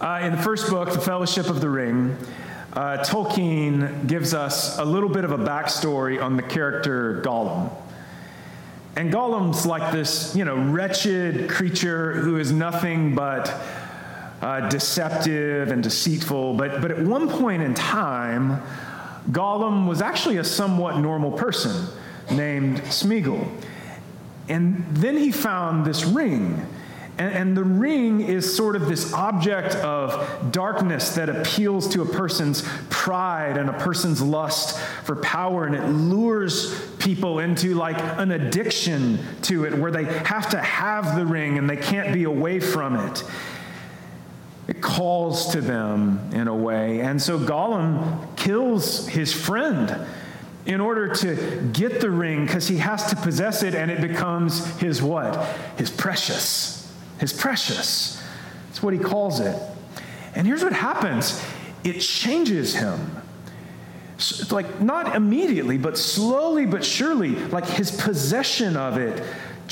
uh, 0.00 0.20
in 0.22 0.36
the 0.36 0.42
first 0.42 0.70
book, 0.70 0.92
The 0.92 1.00
Fellowship 1.00 1.48
of 1.48 1.60
the 1.60 1.68
Ring, 1.68 2.16
uh, 2.72 3.04
Tolkien 3.04 4.06
gives 4.06 4.32
us 4.32 4.78
a 4.78 4.84
little 4.84 5.08
bit 5.08 5.24
of 5.24 5.32
a 5.32 5.38
backstory 5.38 6.22
on 6.22 6.36
the 6.36 6.42
character 6.42 7.20
Gollum. 7.22 7.70
And 8.96 9.12
Gollum's 9.12 9.66
like 9.66 9.92
this, 9.92 10.34
you 10.34 10.44
know, 10.44 10.56
wretched 10.56 11.50
creature 11.50 12.14
who 12.14 12.38
is 12.38 12.50
nothing 12.50 13.14
but 13.14 13.54
uh, 14.40 14.68
deceptive 14.68 15.70
and 15.70 15.82
deceitful. 15.82 16.54
But, 16.54 16.80
but 16.80 16.90
at 16.90 16.98
one 16.98 17.28
point 17.28 17.62
in 17.62 17.74
time, 17.74 18.62
Gollum 19.30 19.86
was 19.86 20.02
actually 20.02 20.38
a 20.38 20.44
somewhat 20.44 20.98
normal 20.98 21.32
person 21.32 21.86
named 22.30 22.80
Smeagol. 22.82 23.46
And 24.48 24.84
then 24.90 25.16
he 25.16 25.30
found 25.30 25.84
this 25.86 26.04
ring 26.04 26.66
and, 27.18 27.34
and, 27.34 27.56
the 27.56 27.62
ring 27.62 28.22
is 28.22 28.56
sort 28.56 28.74
of 28.74 28.88
this 28.88 29.12
object 29.12 29.74
of 29.76 30.50
darkness 30.50 31.14
that 31.16 31.28
appeals 31.28 31.88
to 31.88 32.00
a 32.00 32.06
person's 32.06 32.66
pride 32.88 33.58
and 33.58 33.68
a 33.68 33.74
person's 33.74 34.22
lust 34.22 34.78
for 35.04 35.16
power, 35.16 35.66
and 35.66 35.74
it 35.74 35.86
lures 35.86 36.74
people 36.96 37.38
into 37.38 37.74
like 37.74 37.98
an 38.18 38.30
addiction 38.30 39.18
to 39.42 39.66
it 39.66 39.76
where 39.76 39.90
they 39.90 40.04
have 40.04 40.48
to 40.50 40.58
have 40.58 41.16
the 41.16 41.26
ring 41.26 41.58
and 41.58 41.68
they 41.68 41.76
can't 41.76 42.14
be 42.14 42.24
away 42.24 42.60
from 42.60 42.96
it. 42.96 43.22
It 44.68 44.80
calls 44.80 45.52
to 45.52 45.60
them 45.60 46.30
in 46.32 46.48
a 46.48 46.54
way. 46.54 47.00
And 47.00 47.20
so 47.20 47.38
Gollum 47.38 48.36
kills 48.36 49.06
his 49.06 49.32
friend 49.32 50.06
in 50.64 50.80
order 50.80 51.12
to 51.12 51.70
get 51.72 52.00
the 52.00 52.10
ring 52.10 52.46
because 52.46 52.68
he 52.68 52.78
has 52.78 53.10
to 53.10 53.16
possess 53.16 53.62
it 53.62 53.74
and 53.74 53.90
it 53.90 54.00
becomes 54.00 54.64
his 54.78 55.02
what? 55.02 55.36
His 55.76 55.90
precious 55.90 56.81
his 57.22 57.32
precious. 57.32 58.20
That's 58.66 58.82
what 58.82 58.92
he 58.92 58.98
calls 58.98 59.38
it. 59.38 59.56
And 60.34 60.44
here's 60.44 60.64
what 60.64 60.72
happens 60.72 61.40
it 61.84 62.00
changes 62.00 62.74
him. 62.74 63.16
like, 64.50 64.80
not 64.80 65.14
immediately, 65.14 65.78
but 65.78 65.96
slowly 65.96 66.66
but 66.66 66.84
surely, 66.84 67.36
like 67.36 67.64
his 67.64 67.92
possession 67.92 68.76
of 68.76 68.98
it 68.98 69.22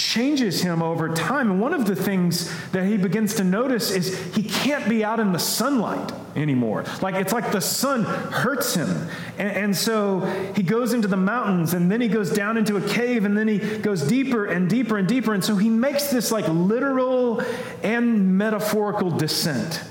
changes 0.00 0.62
him 0.62 0.82
over 0.82 1.08
time. 1.08 1.50
And 1.50 1.60
one 1.60 1.74
of 1.74 1.86
the 1.86 1.94
things 1.94 2.50
that 2.70 2.86
he 2.86 2.96
begins 2.96 3.34
to 3.34 3.44
notice 3.44 3.90
is 3.90 4.34
he 4.34 4.42
can't 4.42 4.88
be 4.88 5.04
out 5.04 5.20
in 5.20 5.32
the 5.32 5.38
sunlight 5.38 6.12
anymore. 6.36 6.84
Like 7.02 7.14
it's 7.14 7.32
like 7.32 7.52
the 7.52 7.60
sun 7.60 8.04
hurts 8.04 8.74
him. 8.74 9.08
And, 9.38 9.50
and, 9.50 9.76
so 9.76 10.20
he 10.56 10.62
goes 10.62 10.92
into 10.92 11.08
the 11.08 11.16
mountains 11.16 11.74
and 11.74 11.90
then 11.90 12.00
he 12.00 12.08
goes 12.08 12.32
down 12.32 12.56
into 12.56 12.76
a 12.76 12.88
cave 12.88 13.24
and 13.24 13.36
then 13.36 13.48
he 13.48 13.58
goes 13.58 14.02
deeper 14.02 14.46
and 14.46 14.68
deeper 14.68 14.96
and 14.96 15.06
deeper. 15.06 15.34
And 15.34 15.44
so 15.44 15.56
he 15.56 15.68
makes 15.68 16.08
this 16.08 16.32
like 16.32 16.48
literal 16.48 17.42
and 17.82 18.36
metaphorical 18.38 19.10
descent. 19.10 19.82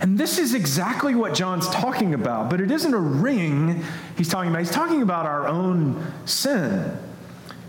And 0.00 0.16
this 0.16 0.38
is 0.38 0.54
exactly 0.54 1.14
what 1.14 1.34
John's 1.34 1.68
talking 1.68 2.14
about, 2.14 2.50
but 2.50 2.60
it 2.60 2.70
isn't 2.70 2.94
a 2.94 2.98
ring 2.98 3.84
he's 4.16 4.28
talking 4.28 4.50
about. 4.50 4.60
He's 4.60 4.70
talking 4.70 5.02
about 5.02 5.26
our 5.26 5.48
own 5.48 6.12
sin. 6.24 6.96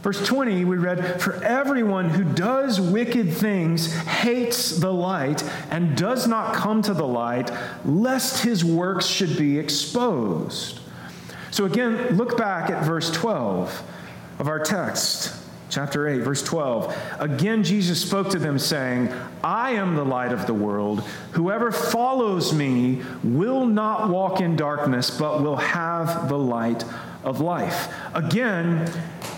Verse 0.01 0.25
20, 0.25 0.63
we 0.63 0.77
read, 0.77 1.22
For 1.22 1.44
everyone 1.44 2.10
who 2.10 2.24
does 2.24 2.79
wicked 2.79 3.34
things 3.34 3.94
hates 3.94 4.77
the 4.77 4.94
light 4.94 5.44
and 5.70 5.98
does 5.98 6.25
not 6.25 6.53
come 6.53 6.82
to 6.84 6.94
the 6.94 7.08
light, 7.08 7.51
lest 7.84 8.44
his 8.44 8.63
works 8.63 9.06
should 9.06 9.38
be 9.38 9.60
exposed. 9.60 10.79
So 11.51 11.65
again, 11.65 12.15
look 12.15 12.38
back 12.38 12.70
at 12.70 12.86
verse 12.86 13.12
12 13.12 13.84
of 14.39 14.48
our 14.48 14.60
text, 14.60 15.36
chapter 15.70 16.08
8, 16.08 16.20
verse 16.20 16.44
12. 16.44 16.96
Again, 17.20 17.63
Jesus 17.63 18.01
spoke 18.01 18.29
to 18.29 18.39
them, 18.39 18.58
saying, 18.58 19.12
I 19.44 19.72
am 19.72 19.96
the 19.96 20.06
light 20.06 20.32
of 20.32 20.48
the 20.48 20.53
world. 20.53 21.01
Whoever 21.32 21.74
follows 21.74 22.53
me 22.53 23.01
will 23.22 23.65
not 23.65 24.10
walk 24.10 24.39
in 24.39 24.56
darkness, 24.56 25.10
but 25.10 25.41
will 25.41 25.58
have 25.58 26.29
the 26.29 26.38
light 26.38 26.86
of 27.24 27.41
life. 27.41 27.94
Again, 28.13 28.89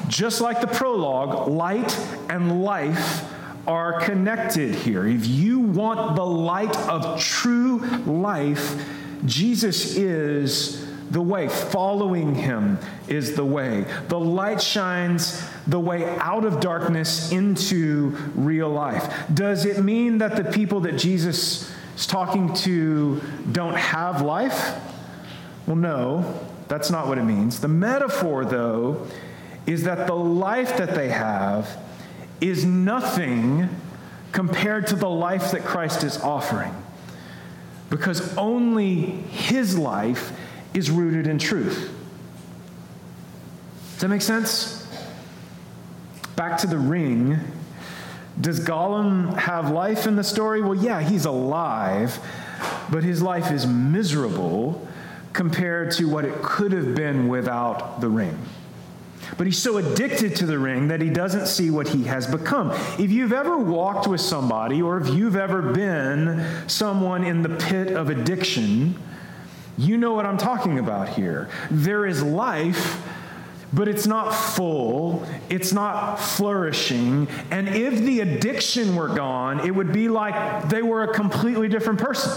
just 0.07 0.41
like 0.41 0.61
the 0.61 0.67
prologue, 0.67 1.47
light 1.47 1.97
and 2.29 2.63
life 2.63 3.25
are 3.67 3.99
connected 4.01 4.73
here. 4.73 5.07
If 5.07 5.27
you 5.27 5.59
want 5.59 6.15
the 6.15 6.25
light 6.25 6.75
of 6.89 7.19
true 7.19 7.79
life, 8.05 8.83
Jesus 9.25 9.95
is 9.95 10.87
the 11.11 11.21
way. 11.21 11.47
Following 11.47 12.33
him 12.33 12.79
is 13.07 13.35
the 13.35 13.45
way. 13.45 13.85
The 14.07 14.19
light 14.19 14.61
shines 14.61 15.45
the 15.67 15.79
way 15.79 16.07
out 16.17 16.45
of 16.45 16.59
darkness 16.59 17.31
into 17.31 18.17
real 18.33 18.69
life. 18.69 19.13
Does 19.33 19.65
it 19.65 19.83
mean 19.83 20.19
that 20.19 20.35
the 20.35 20.45
people 20.45 20.79
that 20.81 20.97
Jesus 20.97 21.71
is 21.95 22.07
talking 22.07 22.53
to 22.55 23.21
don't 23.51 23.75
have 23.75 24.21
life? 24.21 24.75
Well, 25.67 25.75
no, 25.75 26.39
that's 26.67 26.89
not 26.89 27.07
what 27.07 27.17
it 27.17 27.23
means. 27.23 27.59
The 27.59 27.67
metaphor, 27.67 28.45
though, 28.45 29.05
is 29.65 29.83
that 29.83 30.07
the 30.07 30.15
life 30.15 30.77
that 30.77 30.95
they 30.95 31.09
have 31.09 31.77
is 32.39 32.65
nothing 32.65 33.69
compared 34.31 34.87
to 34.87 34.95
the 34.95 35.09
life 35.09 35.51
that 35.51 35.63
Christ 35.63 36.03
is 36.03 36.17
offering. 36.21 36.73
Because 37.89 38.35
only 38.37 39.01
his 39.01 39.77
life 39.77 40.31
is 40.73 40.89
rooted 40.89 41.27
in 41.27 41.37
truth. 41.37 41.93
Does 43.93 44.01
that 44.01 44.07
make 44.07 44.21
sense? 44.21 44.87
Back 46.35 46.57
to 46.59 46.67
the 46.67 46.77
ring. 46.77 47.37
Does 48.39 48.61
Gollum 48.61 49.37
have 49.37 49.69
life 49.69 50.07
in 50.07 50.15
the 50.15 50.23
story? 50.23 50.61
Well, 50.61 50.75
yeah, 50.75 51.01
he's 51.01 51.25
alive, 51.25 52.17
but 52.89 53.03
his 53.03 53.21
life 53.21 53.51
is 53.51 53.67
miserable 53.67 54.87
compared 55.33 55.91
to 55.91 56.05
what 56.05 56.25
it 56.25 56.41
could 56.41 56.71
have 56.71 56.95
been 56.95 57.27
without 57.27 58.01
the 58.01 58.09
ring. 58.09 58.37
But 59.41 59.47
he's 59.47 59.57
so 59.57 59.77
addicted 59.77 60.35
to 60.35 60.45
the 60.45 60.59
ring 60.59 60.89
that 60.89 61.01
he 61.01 61.09
doesn't 61.09 61.47
see 61.47 61.71
what 61.71 61.87
he 61.87 62.03
has 62.03 62.27
become. 62.27 62.69
If 62.99 63.09
you've 63.09 63.33
ever 63.33 63.57
walked 63.57 64.05
with 64.05 64.21
somebody, 64.21 64.83
or 64.83 64.99
if 64.99 65.09
you've 65.09 65.35
ever 65.35 65.63
been 65.63 66.45
someone 66.69 67.23
in 67.23 67.41
the 67.41 67.49
pit 67.49 67.87
of 67.87 68.11
addiction, 68.11 69.01
you 69.79 69.97
know 69.97 70.13
what 70.13 70.27
I'm 70.27 70.37
talking 70.37 70.77
about 70.77 71.09
here. 71.09 71.49
There 71.71 72.05
is 72.05 72.21
life, 72.21 73.01
but 73.73 73.87
it's 73.87 74.05
not 74.05 74.29
full, 74.29 75.25
it's 75.49 75.73
not 75.73 76.17
flourishing. 76.17 77.27
And 77.49 77.67
if 77.67 77.97
the 77.97 78.19
addiction 78.19 78.95
were 78.95 79.07
gone, 79.07 79.61
it 79.61 79.73
would 79.73 79.91
be 79.91 80.07
like 80.07 80.69
they 80.69 80.83
were 80.83 81.01
a 81.01 81.13
completely 81.15 81.67
different 81.67 81.99
person. 81.99 82.31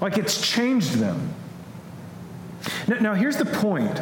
Like 0.00 0.18
it's 0.18 0.40
changed 0.40 0.92
them. 0.92 1.34
Now, 2.86 2.98
now 3.00 3.14
here's 3.14 3.38
the 3.38 3.44
point. 3.44 4.00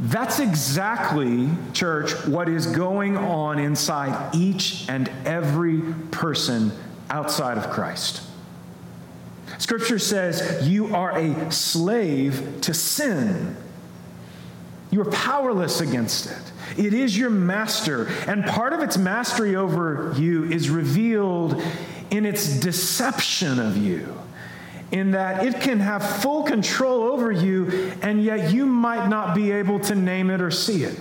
That's 0.00 0.38
exactly, 0.38 1.50
church, 1.72 2.12
what 2.26 2.48
is 2.48 2.66
going 2.66 3.16
on 3.16 3.58
inside 3.58 4.34
each 4.34 4.88
and 4.88 5.10
every 5.24 5.80
person 6.10 6.70
outside 7.10 7.58
of 7.58 7.70
Christ. 7.70 8.22
Scripture 9.58 9.98
says 9.98 10.68
you 10.68 10.94
are 10.94 11.18
a 11.18 11.50
slave 11.50 12.60
to 12.60 12.72
sin. 12.72 13.56
You 14.90 15.00
are 15.00 15.10
powerless 15.10 15.80
against 15.80 16.26
it. 16.26 16.52
It 16.76 16.94
is 16.94 17.18
your 17.18 17.30
master, 17.30 18.06
and 18.28 18.44
part 18.44 18.72
of 18.72 18.80
its 18.80 18.96
mastery 18.96 19.56
over 19.56 20.14
you 20.16 20.44
is 20.44 20.70
revealed 20.70 21.60
in 22.10 22.24
its 22.24 22.60
deception 22.60 23.58
of 23.58 23.76
you 23.76 24.16
in 24.90 25.10
that 25.10 25.44
it 25.44 25.60
can 25.60 25.80
have 25.80 26.22
full 26.22 26.42
control 26.42 27.02
over 27.02 27.30
you, 27.30 27.92
and 28.02 28.22
yet 28.22 28.52
you 28.52 28.66
might 28.66 29.08
not 29.08 29.34
be 29.34 29.50
able 29.50 29.78
to 29.80 29.94
name 29.94 30.30
it 30.30 30.40
or 30.40 30.50
see 30.50 30.84
it. 30.84 30.98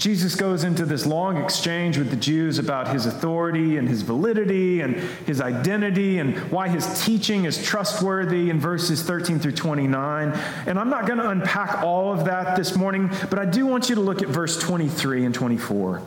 Jesus 0.00 0.34
goes 0.34 0.64
into 0.64 0.86
this 0.86 1.04
long 1.04 1.36
exchange 1.36 1.98
with 1.98 2.08
the 2.08 2.16
Jews 2.16 2.58
about 2.58 2.88
his 2.88 3.04
authority 3.04 3.76
and 3.76 3.86
his 3.86 4.00
validity 4.00 4.80
and 4.80 4.96
his 4.96 5.42
identity 5.42 6.18
and 6.18 6.38
why 6.50 6.68
his 6.68 7.04
teaching 7.04 7.44
is 7.44 7.62
trustworthy 7.62 8.48
in 8.48 8.58
verses 8.58 9.02
13 9.02 9.38
through 9.40 9.52
29. 9.52 10.32
And 10.66 10.78
I'm 10.78 10.88
not 10.88 11.06
going 11.06 11.18
to 11.18 11.28
unpack 11.28 11.82
all 11.82 12.14
of 12.14 12.24
that 12.24 12.56
this 12.56 12.74
morning, 12.74 13.10
but 13.28 13.38
I 13.38 13.44
do 13.44 13.66
want 13.66 13.90
you 13.90 13.94
to 13.96 14.00
look 14.00 14.22
at 14.22 14.28
verse 14.28 14.58
23 14.58 15.26
and 15.26 15.34
24. 15.34 16.00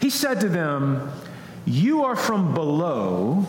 He 0.00 0.10
said 0.10 0.40
to 0.40 0.48
them, 0.48 1.12
you 1.66 2.04
are 2.04 2.16
from 2.16 2.54
below, 2.54 3.46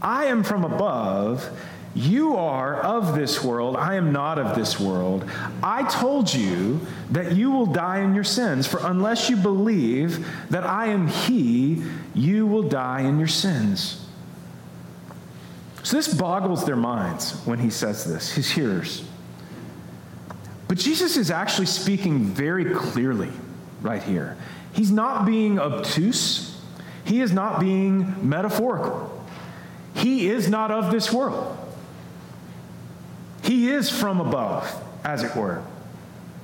I 0.00 0.26
am 0.26 0.42
from 0.42 0.64
above. 0.64 1.48
You 1.94 2.36
are 2.36 2.76
of 2.76 3.16
this 3.16 3.42
world, 3.42 3.76
I 3.76 3.96
am 3.96 4.12
not 4.12 4.38
of 4.38 4.54
this 4.54 4.78
world. 4.78 5.28
I 5.62 5.82
told 5.82 6.32
you 6.32 6.80
that 7.10 7.32
you 7.32 7.50
will 7.50 7.66
die 7.66 8.00
in 8.00 8.14
your 8.14 8.24
sins, 8.24 8.66
for 8.66 8.78
unless 8.84 9.28
you 9.28 9.36
believe 9.36 10.26
that 10.50 10.64
I 10.64 10.88
am 10.88 11.08
He, 11.08 11.82
you 12.14 12.46
will 12.46 12.68
die 12.68 13.00
in 13.00 13.18
your 13.18 13.26
sins. 13.26 14.04
So 15.82 15.96
this 15.96 16.12
boggles 16.12 16.66
their 16.66 16.76
minds 16.76 17.32
when 17.46 17.58
he 17.58 17.70
says 17.70 18.04
this, 18.04 18.30
his 18.32 18.50
hearers. 18.50 19.04
But 20.68 20.76
Jesus 20.76 21.16
is 21.16 21.30
actually 21.30 21.64
speaking 21.64 22.26
very 22.26 22.74
clearly 22.74 23.30
right 23.80 24.02
here. 24.02 24.36
He's 24.74 24.90
not 24.90 25.24
being 25.24 25.58
obtuse. 25.58 26.57
He 27.08 27.22
is 27.22 27.32
not 27.32 27.58
being 27.58 28.28
metaphorical. 28.28 29.24
He 29.94 30.28
is 30.28 30.50
not 30.50 30.70
of 30.70 30.92
this 30.92 31.10
world. 31.10 31.56
He 33.42 33.70
is 33.70 33.88
from 33.88 34.20
above, 34.20 34.70
as 35.04 35.22
it 35.22 35.34
were. 35.34 35.62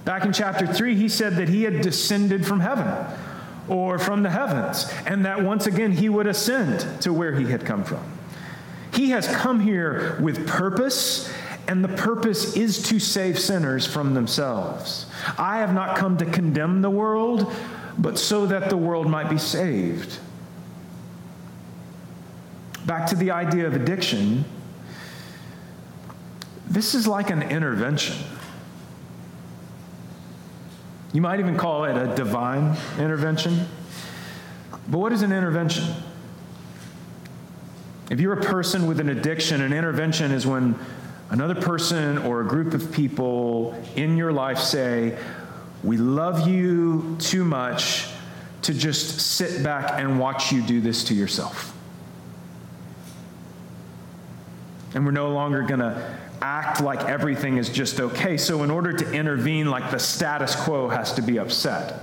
Back 0.06 0.24
in 0.24 0.32
chapter 0.32 0.66
3, 0.66 0.96
he 0.96 1.10
said 1.10 1.36
that 1.36 1.50
he 1.50 1.64
had 1.64 1.82
descended 1.82 2.46
from 2.46 2.60
heaven 2.60 2.88
or 3.68 3.98
from 3.98 4.22
the 4.22 4.30
heavens, 4.30 4.90
and 5.04 5.26
that 5.26 5.42
once 5.42 5.66
again 5.66 5.92
he 5.92 6.08
would 6.08 6.26
ascend 6.26 7.02
to 7.02 7.12
where 7.12 7.34
he 7.34 7.44
had 7.44 7.66
come 7.66 7.84
from. 7.84 8.02
He 8.94 9.10
has 9.10 9.26
come 9.28 9.60
here 9.60 10.18
with 10.22 10.48
purpose, 10.48 11.30
and 11.68 11.84
the 11.84 11.88
purpose 11.88 12.56
is 12.56 12.82
to 12.84 12.98
save 12.98 13.38
sinners 13.38 13.86
from 13.86 14.14
themselves. 14.14 15.04
I 15.36 15.58
have 15.58 15.74
not 15.74 15.98
come 15.98 16.16
to 16.16 16.24
condemn 16.24 16.80
the 16.80 16.90
world, 16.90 17.52
but 17.98 18.18
so 18.18 18.46
that 18.46 18.70
the 18.70 18.78
world 18.78 19.10
might 19.10 19.28
be 19.28 19.38
saved. 19.38 20.20
Back 22.86 23.06
to 23.08 23.16
the 23.16 23.30
idea 23.30 23.66
of 23.66 23.74
addiction, 23.74 24.44
this 26.66 26.94
is 26.94 27.06
like 27.06 27.30
an 27.30 27.42
intervention. 27.42 28.16
You 31.12 31.20
might 31.20 31.38
even 31.38 31.56
call 31.56 31.84
it 31.84 31.96
a 31.96 32.14
divine 32.14 32.76
intervention. 32.98 33.66
But 34.88 34.98
what 34.98 35.12
is 35.12 35.22
an 35.22 35.32
intervention? 35.32 35.84
If 38.10 38.20
you're 38.20 38.34
a 38.34 38.42
person 38.42 38.86
with 38.86 39.00
an 39.00 39.08
addiction, 39.08 39.62
an 39.62 39.72
intervention 39.72 40.30
is 40.30 40.46
when 40.46 40.78
another 41.30 41.54
person 41.54 42.18
or 42.18 42.40
a 42.40 42.46
group 42.46 42.74
of 42.74 42.92
people 42.92 43.80
in 43.96 44.16
your 44.16 44.32
life 44.32 44.58
say, 44.58 45.16
We 45.82 45.96
love 45.96 46.46
you 46.46 47.16
too 47.18 47.44
much 47.44 48.08
to 48.62 48.74
just 48.74 49.20
sit 49.20 49.62
back 49.62 49.98
and 49.98 50.18
watch 50.18 50.52
you 50.52 50.62
do 50.62 50.80
this 50.80 51.04
to 51.04 51.14
yourself. 51.14 51.73
And 54.94 55.04
we're 55.04 55.12
no 55.12 55.30
longer 55.30 55.62
going 55.62 55.80
to 55.80 56.18
act 56.40 56.80
like 56.80 57.00
everything 57.08 57.56
is 57.56 57.68
just 57.68 58.00
okay. 58.00 58.36
So, 58.36 58.62
in 58.62 58.70
order 58.70 58.92
to 58.92 59.12
intervene, 59.12 59.70
like 59.70 59.90
the 59.90 59.98
status 59.98 60.54
quo 60.54 60.88
has 60.88 61.12
to 61.14 61.22
be 61.22 61.38
upset. 61.38 62.00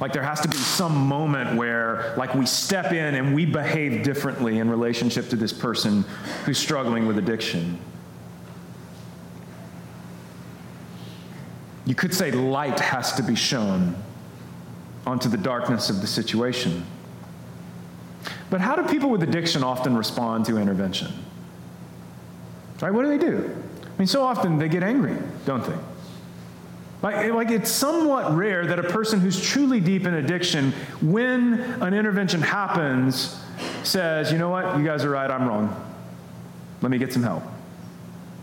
Like 0.00 0.12
there 0.12 0.22
has 0.22 0.40
to 0.40 0.48
be 0.48 0.56
some 0.56 0.94
moment 1.06 1.56
where, 1.56 2.14
like, 2.16 2.34
we 2.34 2.46
step 2.46 2.92
in 2.92 3.14
and 3.14 3.34
we 3.34 3.46
behave 3.46 4.02
differently 4.02 4.58
in 4.58 4.68
relationship 4.68 5.28
to 5.30 5.36
this 5.36 5.52
person 5.52 6.04
who's 6.44 6.58
struggling 6.58 7.06
with 7.06 7.16
addiction. 7.16 7.78
You 11.86 11.94
could 11.94 12.12
say 12.12 12.32
light 12.32 12.80
has 12.80 13.12
to 13.14 13.22
be 13.22 13.34
shown 13.34 13.94
onto 15.06 15.28
the 15.28 15.36
darkness 15.36 15.90
of 15.90 16.00
the 16.00 16.06
situation. 16.06 16.84
But 18.50 18.60
how 18.60 18.74
do 18.74 18.82
people 18.84 19.10
with 19.10 19.22
addiction 19.22 19.62
often 19.62 19.96
respond 19.96 20.46
to 20.46 20.56
intervention? 20.56 21.12
Right? 22.84 22.92
What 22.92 23.04
do 23.04 23.08
they 23.08 23.16
do? 23.16 23.50
I 23.82 23.98
mean, 23.98 24.06
so 24.06 24.22
often 24.22 24.58
they 24.58 24.68
get 24.68 24.82
angry, 24.82 25.16
don't 25.46 25.64
they? 25.64 25.74
Like, 27.00 27.32
like 27.32 27.50
it's 27.50 27.70
somewhat 27.70 28.36
rare 28.36 28.66
that 28.66 28.78
a 28.78 28.82
person 28.82 29.20
who's 29.20 29.42
truly 29.42 29.80
deep 29.80 30.04
in 30.04 30.12
addiction, 30.12 30.72
when 31.00 31.54
an 31.80 31.94
intervention 31.94 32.42
happens, 32.42 33.42
says, 33.84 34.30
you 34.30 34.36
know 34.36 34.50
what, 34.50 34.76
you 34.76 34.84
guys 34.84 35.02
are 35.02 35.08
right, 35.08 35.30
I'm 35.30 35.48
wrong. 35.48 35.74
Let 36.82 36.90
me 36.90 36.98
get 36.98 37.10
some 37.10 37.22
help. 37.22 37.42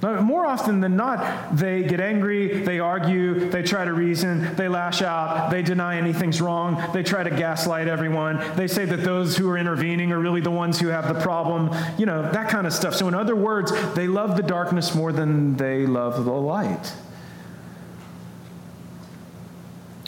More 0.01 0.47
often 0.47 0.79
than 0.79 0.95
not, 0.95 1.55
they 1.55 1.83
get 1.83 1.99
angry, 1.99 2.63
they 2.63 2.79
argue, 2.79 3.51
they 3.51 3.61
try 3.61 3.85
to 3.85 3.93
reason, 3.93 4.55
they 4.55 4.67
lash 4.67 5.03
out, 5.03 5.51
they 5.51 5.61
deny 5.61 5.97
anything's 5.97 6.41
wrong, 6.41 6.83
they 6.91 7.03
try 7.03 7.21
to 7.23 7.29
gaslight 7.29 7.87
everyone, 7.87 8.43
they 8.55 8.67
say 8.67 8.85
that 8.85 9.03
those 9.03 9.37
who 9.37 9.47
are 9.51 9.59
intervening 9.59 10.11
are 10.11 10.19
really 10.19 10.41
the 10.41 10.49
ones 10.49 10.79
who 10.79 10.87
have 10.87 11.07
the 11.07 11.21
problem, 11.21 11.69
you 11.99 12.07
know, 12.07 12.23
that 12.31 12.49
kind 12.49 12.65
of 12.65 12.73
stuff. 12.73 12.95
So, 12.95 13.07
in 13.07 13.13
other 13.13 13.35
words, 13.35 13.71
they 13.93 14.07
love 14.07 14.37
the 14.37 14.43
darkness 14.43 14.95
more 14.95 15.11
than 15.11 15.55
they 15.57 15.85
love 15.85 16.25
the 16.25 16.31
light. 16.31 16.93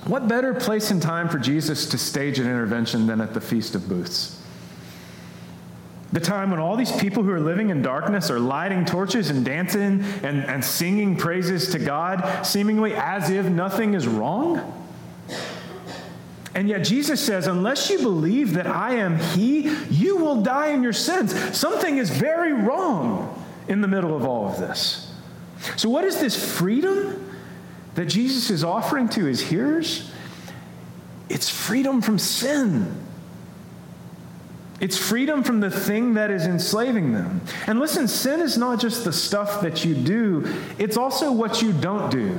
What 0.05 0.27
better 0.27 0.55
place 0.55 0.89
and 0.89 1.01
time 1.01 1.29
for 1.29 1.37
Jesus 1.37 1.87
to 1.89 1.99
stage 1.99 2.39
an 2.39 2.45
intervention 2.45 3.05
than 3.05 3.21
at 3.21 3.35
the 3.35 3.41
Feast 3.41 3.75
of 3.75 3.87
Booths? 3.87 4.42
The 6.13 6.19
time 6.19 6.51
when 6.51 6.59
all 6.59 6.77
these 6.77 6.91
people 6.91 7.23
who 7.23 7.31
are 7.31 7.39
living 7.39 7.71
in 7.71 7.81
darkness 7.81 8.29
are 8.29 8.39
lighting 8.39 8.85
torches 8.85 9.31
and 9.31 9.43
dancing 9.43 10.03
and, 10.23 10.45
and 10.45 10.63
singing 10.63 11.17
praises 11.17 11.69
to 11.71 11.79
God, 11.79 12.43
seemingly 12.43 12.93
as 12.93 13.31
if 13.31 13.47
nothing 13.47 13.95
is 13.95 14.07
wrong? 14.07 14.79
And 16.55 16.69
yet 16.69 16.83
Jesus 16.83 17.19
says, 17.19 17.47
unless 17.47 17.89
you 17.89 17.97
believe 17.97 18.53
that 18.53 18.67
I 18.67 18.93
am 18.93 19.17
He, 19.17 19.75
you 19.89 20.17
will 20.17 20.43
die 20.43 20.67
in 20.67 20.83
your 20.83 20.93
sins. 20.93 21.33
Something 21.57 21.97
is 21.97 22.11
very 22.11 22.53
wrong 22.53 23.43
in 23.67 23.81
the 23.81 23.87
middle 23.87 24.15
of 24.15 24.23
all 24.23 24.47
of 24.47 24.59
this. 24.59 25.11
So, 25.77 25.89
what 25.89 26.03
is 26.03 26.19
this 26.19 26.57
freedom 26.57 27.35
that 27.95 28.05
Jesus 28.05 28.51
is 28.51 28.63
offering 28.63 29.09
to 29.09 29.25
his 29.25 29.41
hearers? 29.41 30.11
It's 31.29 31.49
freedom 31.49 32.01
from 32.01 32.19
sin. 32.19 33.02
It's 34.83 34.97
freedom 34.97 35.43
from 35.43 35.61
the 35.61 35.71
thing 35.71 36.15
that 36.15 36.29
is 36.29 36.45
enslaving 36.45 37.13
them. 37.13 37.39
And 37.67 37.79
listen, 37.79 38.05
sin 38.05 38.41
is 38.41 38.57
not 38.57 38.81
just 38.81 39.05
the 39.05 39.13
stuff 39.13 39.61
that 39.61 39.85
you 39.85 39.95
do, 39.95 40.45
it's 40.77 40.97
also 40.97 41.31
what 41.31 41.61
you 41.61 41.71
don't 41.71 42.11
do. 42.11 42.37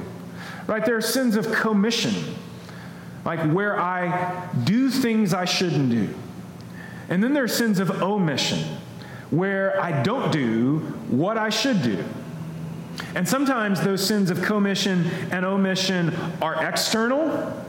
Right? 0.67 0.85
There 0.85 0.95
are 0.95 1.01
sins 1.01 1.37
of 1.37 1.51
commission 1.51 2.13
like 3.25 3.41
where 3.51 3.81
I 3.81 4.47
do 4.65 4.91
things 4.91 5.33
I 5.33 5.47
shouldn't 5.47 5.89
do. 5.89 6.11
And 7.09 7.25
then 7.25 7.33
there 7.33 7.45
are 7.45 7.49
sins 7.49 7.81
of 7.81 8.03
omission, 8.03 8.59
where 9.31 9.83
I 9.83 10.03
don't 10.03 10.31
do 10.31 10.81
what 11.09 11.39
I 11.39 11.49
should 11.49 11.83
do. 11.83 12.05
And 13.15 13.27
sometimes 13.27 13.81
those 13.81 14.07
sins 14.07 14.31
of 14.31 14.43
commission 14.43 15.07
and 15.31 15.47
omission 15.47 16.15
are 16.43 16.63
external, 16.63 17.64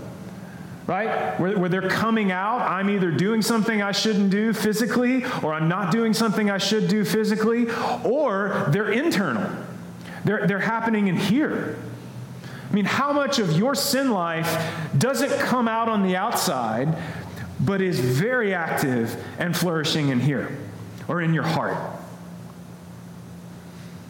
right? 0.88 1.40
Where, 1.40 1.58
where, 1.58 1.70
they're 1.70 1.90
coming 1.90 2.32
out. 2.32 2.62
I'm 2.62 2.90
either 2.90 3.12
doing 3.12 3.42
something 3.42 3.82
I 3.82 3.92
shouldn't 3.92 4.30
do 4.30 4.54
physically, 4.54 5.26
or 5.42 5.54
I'm 5.54 5.68
not 5.68 5.92
doing 5.92 6.14
something 6.14 6.50
I 6.50 6.58
should 6.58 6.88
do 6.88 7.04
physically, 7.04 7.68
or 8.04 8.68
they're 8.70 8.92
internal. 8.92 9.50
They're, 10.26 10.48
they're 10.48 10.60
happening 10.60 11.08
in 11.08 11.18
here. 11.18 11.78
I 12.70 12.74
mean, 12.74 12.86
how 12.86 13.14
much 13.14 13.40
of 13.40 13.58
your 13.58 13.76
sin 13.76 14.12
life 14.12 14.48
doesn't 14.98 15.40
come 15.40 15.68
out 15.68 15.88
on 15.88 16.04
the 16.04 16.16
outside, 16.16 16.96
but 17.60 17.82
is 17.82 18.00
very 18.00 18.54
active 18.54 19.24
and 19.40 19.56
flourishing 19.56 20.10
in 20.10 20.20
here 20.20 20.58
or 21.08 21.22
in 21.22 21.34
your 21.34 21.44
heart? 21.44 21.78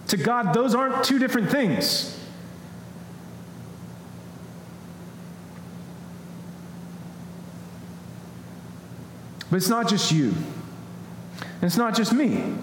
To 0.07 0.17
God, 0.17 0.53
those 0.53 0.75
aren't 0.75 1.03
two 1.03 1.19
different 1.19 1.49
things. 1.49 2.17
But 9.49 9.57
it's 9.57 9.69
not 9.69 9.87
just 9.87 10.11
you, 10.11 10.33
and 11.39 11.63
it's 11.63 11.77
not 11.77 11.95
just 11.95 12.13
me. 12.13 12.55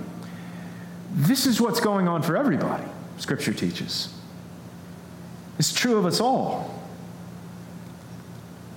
This 1.15 1.47
is 1.47 1.61
what's 1.61 1.81
going 1.81 2.09
on 2.09 2.23
for 2.23 2.37
everybody, 2.37 2.85
Scripture 3.19 3.53
teaches. 3.53 4.13
It's 5.59 5.73
true 5.73 5.99
of 5.99 6.07
us 6.07 6.21
all. 6.21 6.83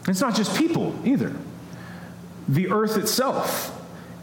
It's 0.07 0.21
not 0.21 0.35
just 0.35 0.55
people 0.55 0.95
either. 1.03 1.33
The 2.47 2.69
earth 2.69 2.97
itself 2.97 3.71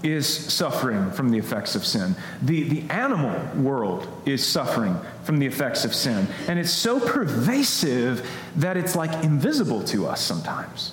is 0.03 0.27
suffering 0.27 1.11
from 1.13 1.31
the 1.31 1.39
effects 1.39 1.75
of 1.75 1.85
sin. 1.85 2.15
The, 2.43 2.69
the 2.69 2.91
animal 2.91 3.63
world 3.63 4.07
is 4.27 4.45
suffering 4.45 4.97
from 5.23 5.39
the 5.39 5.47
effects 5.47 5.85
of 5.85 5.95
sin. 5.95 6.27
And 6.49 6.59
it's 6.59 6.71
so 6.71 7.01
pervasive 7.01 8.29
that 8.57 8.77
it's 8.77 8.97
like 8.97 9.25
invisible 9.25 9.83
to 9.85 10.07
us 10.07 10.21
sometimes. 10.21 10.93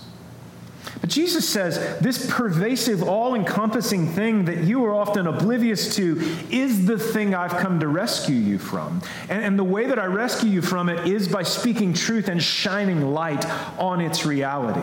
But 1.02 1.10
Jesus 1.10 1.48
says 1.48 2.00
this 2.00 2.30
pervasive, 2.30 3.04
all 3.04 3.36
encompassing 3.36 4.08
thing 4.08 4.46
that 4.46 4.63
you 4.63 4.84
are 4.86 4.94
often 4.94 5.28
oblivious 5.28 5.96
to 5.96 6.20
is 6.50 6.86
the 6.86 6.98
thing 6.98 7.34
I've 7.34 7.56
come 7.58 7.80
to 7.80 7.88
rescue 7.88 8.36
you 8.36 8.58
from. 8.58 9.02
And, 9.30 9.44
and, 9.44 9.60
the 9.60 9.63
way 9.63 9.88
that 9.88 10.00
I 10.00 10.06
rescue 10.06 10.50
you 10.50 10.62
from 10.62 10.89
it 10.89 11.08
is 11.08 11.28
by 11.28 11.44
speaking 11.44 11.94
truth 11.94 12.28
and 12.28 12.42
shining 12.42 13.13
light 13.13 13.46
on 13.78 14.02
its 14.02 14.26
reality. 14.26 14.82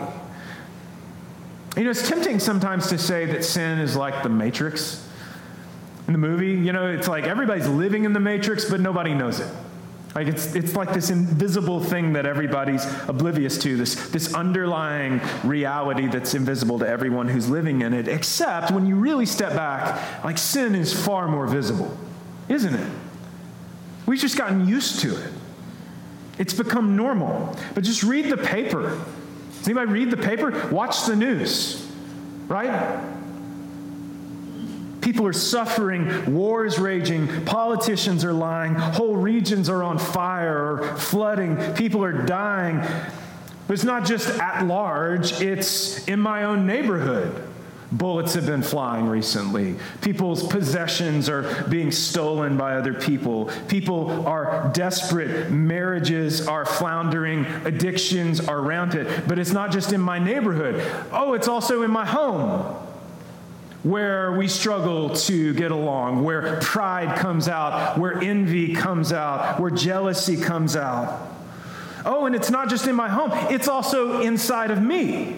You 1.75 1.83
know, 1.83 1.91
it's 1.91 2.07
tempting 2.07 2.39
sometimes 2.39 2.87
to 2.89 2.97
say 2.97 3.25
that 3.25 3.43
sin 3.43 3.79
is 3.79 3.95
like 3.95 4.23
the 4.23 4.29
Matrix 4.29 5.07
in 6.07 6.13
the 6.13 6.19
movie. 6.19 6.53
You 6.53 6.73
know, 6.73 6.87
it's 6.87 7.07
like 7.07 7.25
everybody's 7.25 7.67
living 7.67 8.05
in 8.05 8.13
the 8.13 8.19
Matrix, 8.19 8.65
but 8.65 8.79
nobody 8.79 9.13
knows 9.13 9.39
it. 9.39 9.47
Like 10.17 10.29
it's, 10.29 10.55
it's 10.55 10.75
like 10.75 10.93
this 10.93 11.11
invisible 11.11 11.79
thing 11.79 12.13
that 12.13 12.25
everybody's 12.25 12.83
oblivious 13.07 13.55
to, 13.59 13.77
this, 13.77 14.09
this 14.09 14.33
underlying 14.33 15.21
reality 15.43 16.07
that's 16.07 16.33
invisible 16.33 16.79
to 16.79 16.87
everyone 16.87 17.27
who's 17.27 17.47
living 17.47 17.83
in 17.83 17.93
it. 17.93 18.07
Except 18.07 18.71
when 18.71 18.87
you 18.87 18.95
really 18.95 19.27
step 19.27 19.53
back, 19.53 20.23
like 20.23 20.39
sin 20.39 20.73
is 20.73 20.91
far 20.91 21.27
more 21.27 21.45
visible, 21.45 21.95
isn't 22.49 22.73
it? 22.73 22.91
We've 24.07 24.19
just 24.19 24.39
gotten 24.39 24.67
used 24.67 25.01
to 25.01 25.15
it. 25.23 25.31
It's 26.39 26.55
become 26.55 26.95
normal. 26.95 27.55
But 27.75 27.83
just 27.83 28.01
read 28.01 28.31
the 28.31 28.37
paper. 28.37 28.99
Does 29.59 29.67
anybody 29.67 29.91
read 29.91 30.09
the 30.09 30.17
paper? 30.17 30.67
Watch 30.69 31.05
the 31.05 31.15
news, 31.15 31.87
right? 32.47 33.16
People 35.07 35.25
are 35.25 35.31
suffering, 35.31 36.35
war 36.35 36.65
is 36.65 36.77
raging, 36.79 37.45
politicians 37.45 38.25
are 38.25 38.33
lying, 38.33 38.75
whole 38.75 39.15
regions 39.15 39.69
are 39.69 39.81
on 39.81 39.97
fire 39.97 40.73
or 40.73 40.97
flooding, 40.97 41.55
people 41.75 42.03
are 42.03 42.25
dying. 42.25 42.79
But 43.67 43.73
it's 43.73 43.85
not 43.85 44.03
just 44.03 44.27
at 44.27 44.65
large, 44.65 45.41
it's 45.41 46.05
in 46.09 46.19
my 46.19 46.43
own 46.43 46.67
neighborhood. 46.67 47.41
Bullets 47.89 48.33
have 48.33 48.47
been 48.47 48.61
flying 48.61 49.07
recently. 49.07 49.77
People's 50.01 50.45
possessions 50.45 51.29
are 51.29 51.63
being 51.69 51.89
stolen 51.89 52.57
by 52.57 52.75
other 52.75 52.93
people. 52.93 53.49
People 53.69 54.27
are 54.27 54.69
desperate. 54.73 55.49
Marriages 55.49 56.45
are 56.49 56.65
floundering. 56.65 57.45
Addictions 57.63 58.41
are 58.41 58.61
rampant. 58.61 59.25
But 59.25 59.39
it's 59.39 59.53
not 59.53 59.71
just 59.71 59.93
in 59.93 60.01
my 60.01 60.19
neighborhood. 60.19 60.85
Oh, 61.13 61.31
it's 61.31 61.47
also 61.47 61.83
in 61.83 61.91
my 61.91 62.05
home 62.05 62.86
where 63.89 64.33
we 64.33 64.47
struggle 64.47 65.15
to 65.15 65.53
get 65.53 65.71
along, 65.71 66.23
where 66.23 66.59
pride 66.61 67.17
comes 67.17 67.47
out, 67.47 67.97
where 67.97 68.21
envy 68.21 68.73
comes 68.73 69.13
out, 69.13 69.59
where 69.59 69.71
jealousy 69.71 70.35
comes 70.35 70.75
out. 70.75 71.31
Oh, 72.05 72.25
and 72.25 72.35
it's 72.35 72.49
not 72.49 72.69
just 72.69 72.87
in 72.87 72.95
my 72.95 73.09
home, 73.09 73.31
it's 73.51 73.67
also 73.67 74.21
inside 74.21 74.71
of 74.71 74.81
me. 74.81 75.35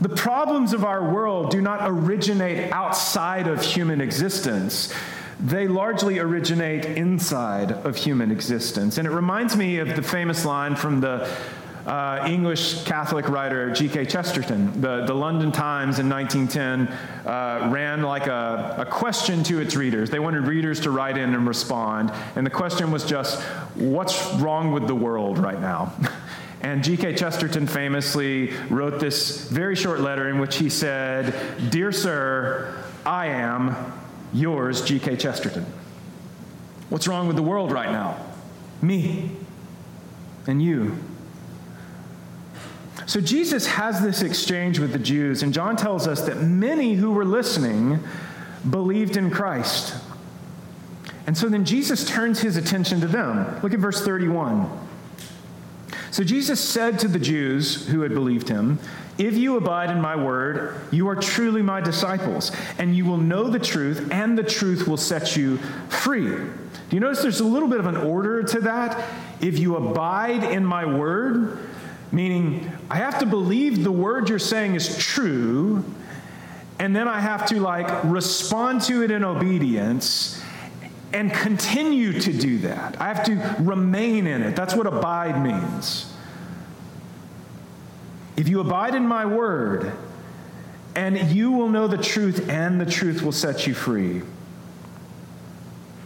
The 0.00 0.10
problems 0.10 0.74
of 0.74 0.84
our 0.84 1.10
world 1.10 1.50
do 1.50 1.62
not 1.62 1.80
originate 1.82 2.70
outside 2.72 3.46
of 3.46 3.62
human 3.62 4.02
existence. 4.02 4.92
They 5.40 5.66
largely 5.66 6.18
originate 6.18 6.84
inside 6.84 7.72
of 7.72 7.96
human 7.96 8.30
existence. 8.30 8.98
And 8.98 9.06
it 9.06 9.12
reminds 9.12 9.56
me 9.56 9.78
of 9.78 9.96
the 9.96 10.02
famous 10.02 10.44
line 10.44 10.76
from 10.76 11.00
the 11.00 11.26
uh, 11.86 12.24
English 12.26 12.84
Catholic 12.84 13.28
writer 13.28 13.70
G.K. 13.72 14.06
Chesterton. 14.06 14.80
The, 14.80 15.04
the 15.04 15.14
London 15.14 15.52
Times 15.52 15.98
in 15.98 16.08
1910 16.08 16.88
uh, 17.26 17.70
ran 17.70 18.02
like 18.02 18.26
a, 18.26 18.76
a 18.78 18.86
question 18.86 19.42
to 19.44 19.60
its 19.60 19.76
readers. 19.76 20.10
They 20.10 20.18
wanted 20.18 20.46
readers 20.46 20.80
to 20.80 20.90
write 20.90 21.18
in 21.18 21.34
and 21.34 21.46
respond. 21.46 22.12
And 22.36 22.46
the 22.46 22.50
question 22.50 22.90
was 22.90 23.04
just, 23.04 23.42
what's 23.74 24.32
wrong 24.34 24.72
with 24.72 24.86
the 24.86 24.94
world 24.94 25.38
right 25.38 25.60
now? 25.60 25.92
And 26.60 26.82
G.K. 26.82 27.16
Chesterton 27.16 27.66
famously 27.66 28.54
wrote 28.70 28.98
this 28.98 29.50
very 29.50 29.76
short 29.76 30.00
letter 30.00 30.30
in 30.30 30.38
which 30.38 30.56
he 30.56 30.70
said, 30.70 31.34
Dear 31.70 31.92
Sir, 31.92 32.82
I 33.04 33.26
am 33.26 33.76
yours, 34.32 34.82
G.K. 34.82 35.16
Chesterton. 35.16 35.66
What's 36.88 37.06
wrong 37.06 37.26
with 37.26 37.36
the 37.36 37.42
world 37.42 37.70
right 37.70 37.92
now? 37.92 38.16
Me 38.80 39.30
and 40.46 40.62
you. 40.62 40.96
So 43.06 43.20
Jesus 43.20 43.66
has 43.66 44.00
this 44.00 44.22
exchange 44.22 44.78
with 44.78 44.92
the 44.92 44.98
Jews, 44.98 45.42
and 45.42 45.52
John 45.52 45.76
tells 45.76 46.06
us 46.06 46.22
that 46.22 46.38
many 46.38 46.94
who 46.94 47.12
were 47.12 47.24
listening 47.24 48.00
believed 48.68 49.16
in 49.16 49.30
Christ. 49.30 49.94
And 51.26 51.36
so 51.36 51.48
then 51.48 51.64
Jesus 51.64 52.08
turns 52.08 52.40
his 52.40 52.56
attention 52.56 53.00
to 53.00 53.06
them. 53.06 53.60
Look 53.62 53.74
at 53.74 53.80
verse 53.80 54.02
31. 54.02 54.70
So 56.10 56.24
Jesus 56.24 56.60
said 56.60 56.98
to 57.00 57.08
the 57.08 57.18
Jews 57.18 57.86
who 57.88 58.02
had 58.02 58.14
believed 58.14 58.48
him, 58.48 58.78
If 59.18 59.34
you 59.34 59.56
abide 59.56 59.90
in 59.90 60.00
my 60.00 60.16
word, 60.16 60.80
you 60.90 61.08
are 61.08 61.16
truly 61.16 61.60
my 61.60 61.80
disciples, 61.80 62.52
and 62.78 62.96
you 62.96 63.04
will 63.04 63.18
know 63.18 63.48
the 63.48 63.58
truth, 63.58 64.08
and 64.12 64.38
the 64.38 64.42
truth 64.42 64.88
will 64.88 64.96
set 64.96 65.36
you 65.36 65.58
free. 65.88 66.28
Do 66.28 66.96
you 66.96 67.00
notice 67.00 67.22
there's 67.22 67.40
a 67.40 67.44
little 67.44 67.68
bit 67.68 67.80
of 67.80 67.86
an 67.86 67.96
order 67.96 68.42
to 68.44 68.60
that? 68.60 69.04
If 69.40 69.58
you 69.58 69.76
abide 69.76 70.44
in 70.44 70.64
my 70.64 70.84
word, 70.86 71.58
Meaning, 72.14 72.70
I 72.90 72.96
have 72.96 73.18
to 73.20 73.26
believe 73.26 73.82
the 73.82 73.92
word 73.92 74.28
you're 74.28 74.38
saying 74.38 74.74
is 74.74 74.98
true, 74.98 75.84
and 76.78 76.94
then 76.94 77.08
I 77.08 77.20
have 77.20 77.46
to 77.46 77.60
like 77.60 78.04
respond 78.04 78.82
to 78.82 79.02
it 79.02 79.10
in 79.10 79.24
obedience 79.24 80.42
and 81.12 81.32
continue 81.32 82.20
to 82.20 82.32
do 82.32 82.58
that. 82.58 83.00
I 83.00 83.12
have 83.12 83.24
to 83.24 83.56
remain 83.62 84.26
in 84.26 84.42
it. 84.42 84.56
That's 84.56 84.74
what 84.74 84.86
abide 84.86 85.42
means. 85.42 86.12
If 88.36 88.48
you 88.48 88.60
abide 88.60 88.94
in 88.94 89.06
my 89.06 89.24
word, 89.24 89.92
and 90.96 91.16
you 91.30 91.52
will 91.52 91.68
know 91.68 91.86
the 91.86 91.98
truth, 91.98 92.48
and 92.48 92.80
the 92.80 92.86
truth 92.86 93.22
will 93.22 93.32
set 93.32 93.66
you 93.66 93.74
free. 93.74 94.22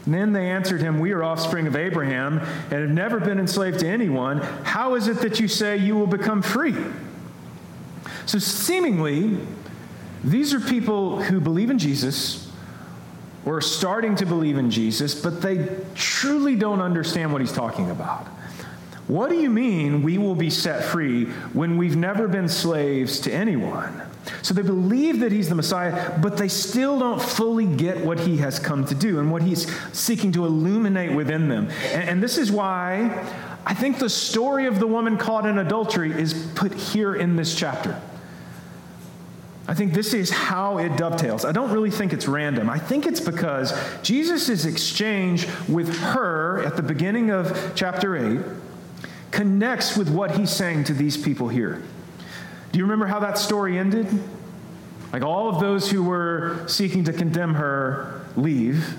And 0.08 0.14
then 0.14 0.32
they 0.32 0.50
answered 0.50 0.80
him, 0.80 1.00
We 1.00 1.12
are 1.12 1.22
offspring 1.22 1.66
of 1.66 1.76
Abraham 1.76 2.38
and 2.38 2.80
have 2.80 2.88
never 2.88 3.20
been 3.20 3.38
enslaved 3.38 3.80
to 3.80 3.86
anyone. 3.86 4.38
How 4.38 4.94
is 4.94 5.06
it 5.06 5.18
that 5.18 5.38
you 5.38 5.48
say 5.48 5.76
you 5.76 5.96
will 5.96 6.06
become 6.06 6.40
free? 6.40 6.74
So, 8.24 8.38
seemingly, 8.38 9.38
these 10.24 10.54
are 10.54 10.60
people 10.60 11.20
who 11.20 11.40
believe 11.40 11.68
in 11.68 11.78
Jesus 11.78 12.50
or 13.44 13.58
are 13.58 13.60
starting 13.60 14.16
to 14.16 14.24
believe 14.24 14.56
in 14.56 14.70
Jesus, 14.70 15.14
but 15.14 15.42
they 15.42 15.76
truly 15.94 16.56
don't 16.56 16.80
understand 16.80 17.30
what 17.30 17.42
he's 17.42 17.52
talking 17.52 17.90
about. 17.90 18.24
What 19.08 19.28
do 19.28 19.36
you 19.36 19.50
mean 19.50 20.02
we 20.02 20.16
will 20.16 20.34
be 20.34 20.48
set 20.48 20.84
free 20.84 21.26
when 21.52 21.76
we've 21.76 21.96
never 21.96 22.28
been 22.28 22.48
slaves 22.48 23.20
to 23.20 23.30
anyone? 23.30 24.07
So 24.42 24.54
they 24.54 24.62
believe 24.62 25.20
that 25.20 25.32
he's 25.32 25.48
the 25.48 25.54
Messiah, 25.54 26.18
but 26.20 26.36
they 26.36 26.48
still 26.48 26.98
don't 26.98 27.20
fully 27.20 27.66
get 27.66 28.04
what 28.04 28.20
he 28.20 28.38
has 28.38 28.58
come 28.58 28.84
to 28.86 28.94
do 28.94 29.18
and 29.18 29.30
what 29.30 29.42
he's 29.42 29.70
seeking 29.92 30.32
to 30.32 30.44
illuminate 30.44 31.14
within 31.14 31.48
them. 31.48 31.70
And, 31.92 32.08
and, 32.08 32.22
this 32.22 32.38
is 32.38 32.50
why 32.50 33.26
I 33.64 33.74
think 33.74 33.98
the 33.98 34.08
story 34.08 34.66
of 34.66 34.80
the 34.80 34.86
woman 34.86 35.16
caught 35.16 35.46
in 35.46 35.58
adultery 35.58 36.12
is 36.12 36.34
put 36.54 36.74
here 36.74 37.14
in 37.14 37.36
this 37.36 37.54
chapter. 37.54 38.00
I 39.68 39.74
think 39.74 39.92
this 39.92 40.14
is 40.14 40.30
how 40.30 40.78
it 40.78 40.96
dovetails. 40.96 41.44
I 41.44 41.52
don't 41.52 41.70
really 41.70 41.90
think 41.90 42.14
it's 42.14 42.26
random. 42.26 42.70
I 42.70 42.78
think 42.78 43.06
it's 43.06 43.20
because 43.20 43.78
Jesus' 44.02 44.64
exchange 44.64 45.46
with 45.68 45.94
her 45.98 46.64
at 46.64 46.76
the 46.76 46.82
beginning 46.82 47.30
of 47.30 47.72
chapter 47.74 48.16
8 48.16 48.40
connects 49.30 49.94
with 49.94 50.08
what 50.08 50.36
he's 50.36 50.50
saying 50.50 50.84
to 50.84 50.94
these 50.94 51.18
people 51.18 51.48
here. 51.48 51.82
Do 52.72 52.78
you 52.78 52.84
remember 52.84 53.06
how 53.06 53.20
that 53.20 53.38
story 53.38 53.78
ended? 53.78 54.06
Like 55.12 55.22
all 55.22 55.48
of 55.48 55.60
those 55.60 55.90
who 55.90 56.02
were 56.02 56.64
seeking 56.66 57.04
to 57.04 57.12
condemn 57.12 57.54
her 57.54 58.20
leave. 58.36 58.96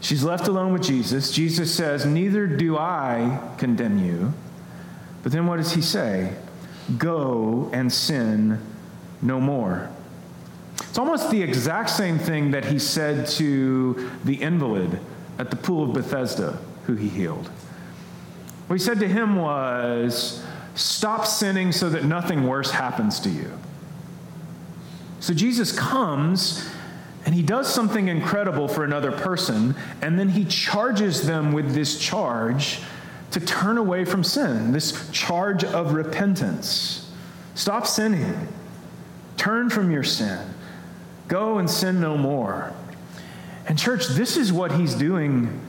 She's 0.00 0.22
left 0.22 0.48
alone 0.48 0.72
with 0.72 0.82
Jesus. 0.82 1.32
Jesus 1.32 1.74
says, 1.74 2.04
Neither 2.04 2.46
do 2.46 2.76
I 2.76 3.40
condemn 3.58 3.98
you. 3.98 4.32
But 5.22 5.32
then 5.32 5.46
what 5.46 5.56
does 5.56 5.72
he 5.72 5.82
say? 5.82 6.34
Go 6.96 7.70
and 7.72 7.92
sin 7.92 8.60
no 9.20 9.40
more. 9.40 9.90
It's 10.88 10.98
almost 10.98 11.30
the 11.30 11.42
exact 11.42 11.90
same 11.90 12.18
thing 12.18 12.52
that 12.52 12.66
he 12.66 12.78
said 12.78 13.26
to 13.28 14.10
the 14.24 14.40
invalid 14.40 15.00
at 15.38 15.50
the 15.50 15.56
pool 15.56 15.84
of 15.84 15.92
Bethesda 15.92 16.58
who 16.84 16.94
he 16.94 17.08
healed. 17.08 17.48
What 18.68 18.78
he 18.78 18.84
said 18.84 19.00
to 19.00 19.08
him 19.08 19.36
was, 19.36 20.44
Stop 20.78 21.26
sinning 21.26 21.72
so 21.72 21.90
that 21.90 22.04
nothing 22.04 22.46
worse 22.46 22.70
happens 22.70 23.18
to 23.18 23.28
you. 23.28 23.50
So 25.18 25.34
Jesus 25.34 25.76
comes 25.76 26.70
and 27.26 27.34
he 27.34 27.42
does 27.42 27.66
something 27.66 28.06
incredible 28.06 28.68
for 28.68 28.84
another 28.84 29.10
person, 29.10 29.74
and 30.00 30.16
then 30.16 30.28
he 30.28 30.44
charges 30.44 31.26
them 31.26 31.52
with 31.52 31.74
this 31.74 31.98
charge 31.98 32.78
to 33.32 33.40
turn 33.40 33.76
away 33.76 34.04
from 34.04 34.22
sin, 34.22 34.70
this 34.70 35.10
charge 35.10 35.64
of 35.64 35.94
repentance. 35.94 37.10
Stop 37.56 37.84
sinning, 37.84 38.46
turn 39.36 39.68
from 39.68 39.90
your 39.90 40.04
sin, 40.04 40.54
go 41.26 41.58
and 41.58 41.68
sin 41.68 42.00
no 42.00 42.16
more. 42.16 42.72
And, 43.66 43.76
church, 43.76 44.06
this 44.06 44.36
is 44.36 44.52
what 44.52 44.72
he's 44.72 44.94
doing 44.94 45.60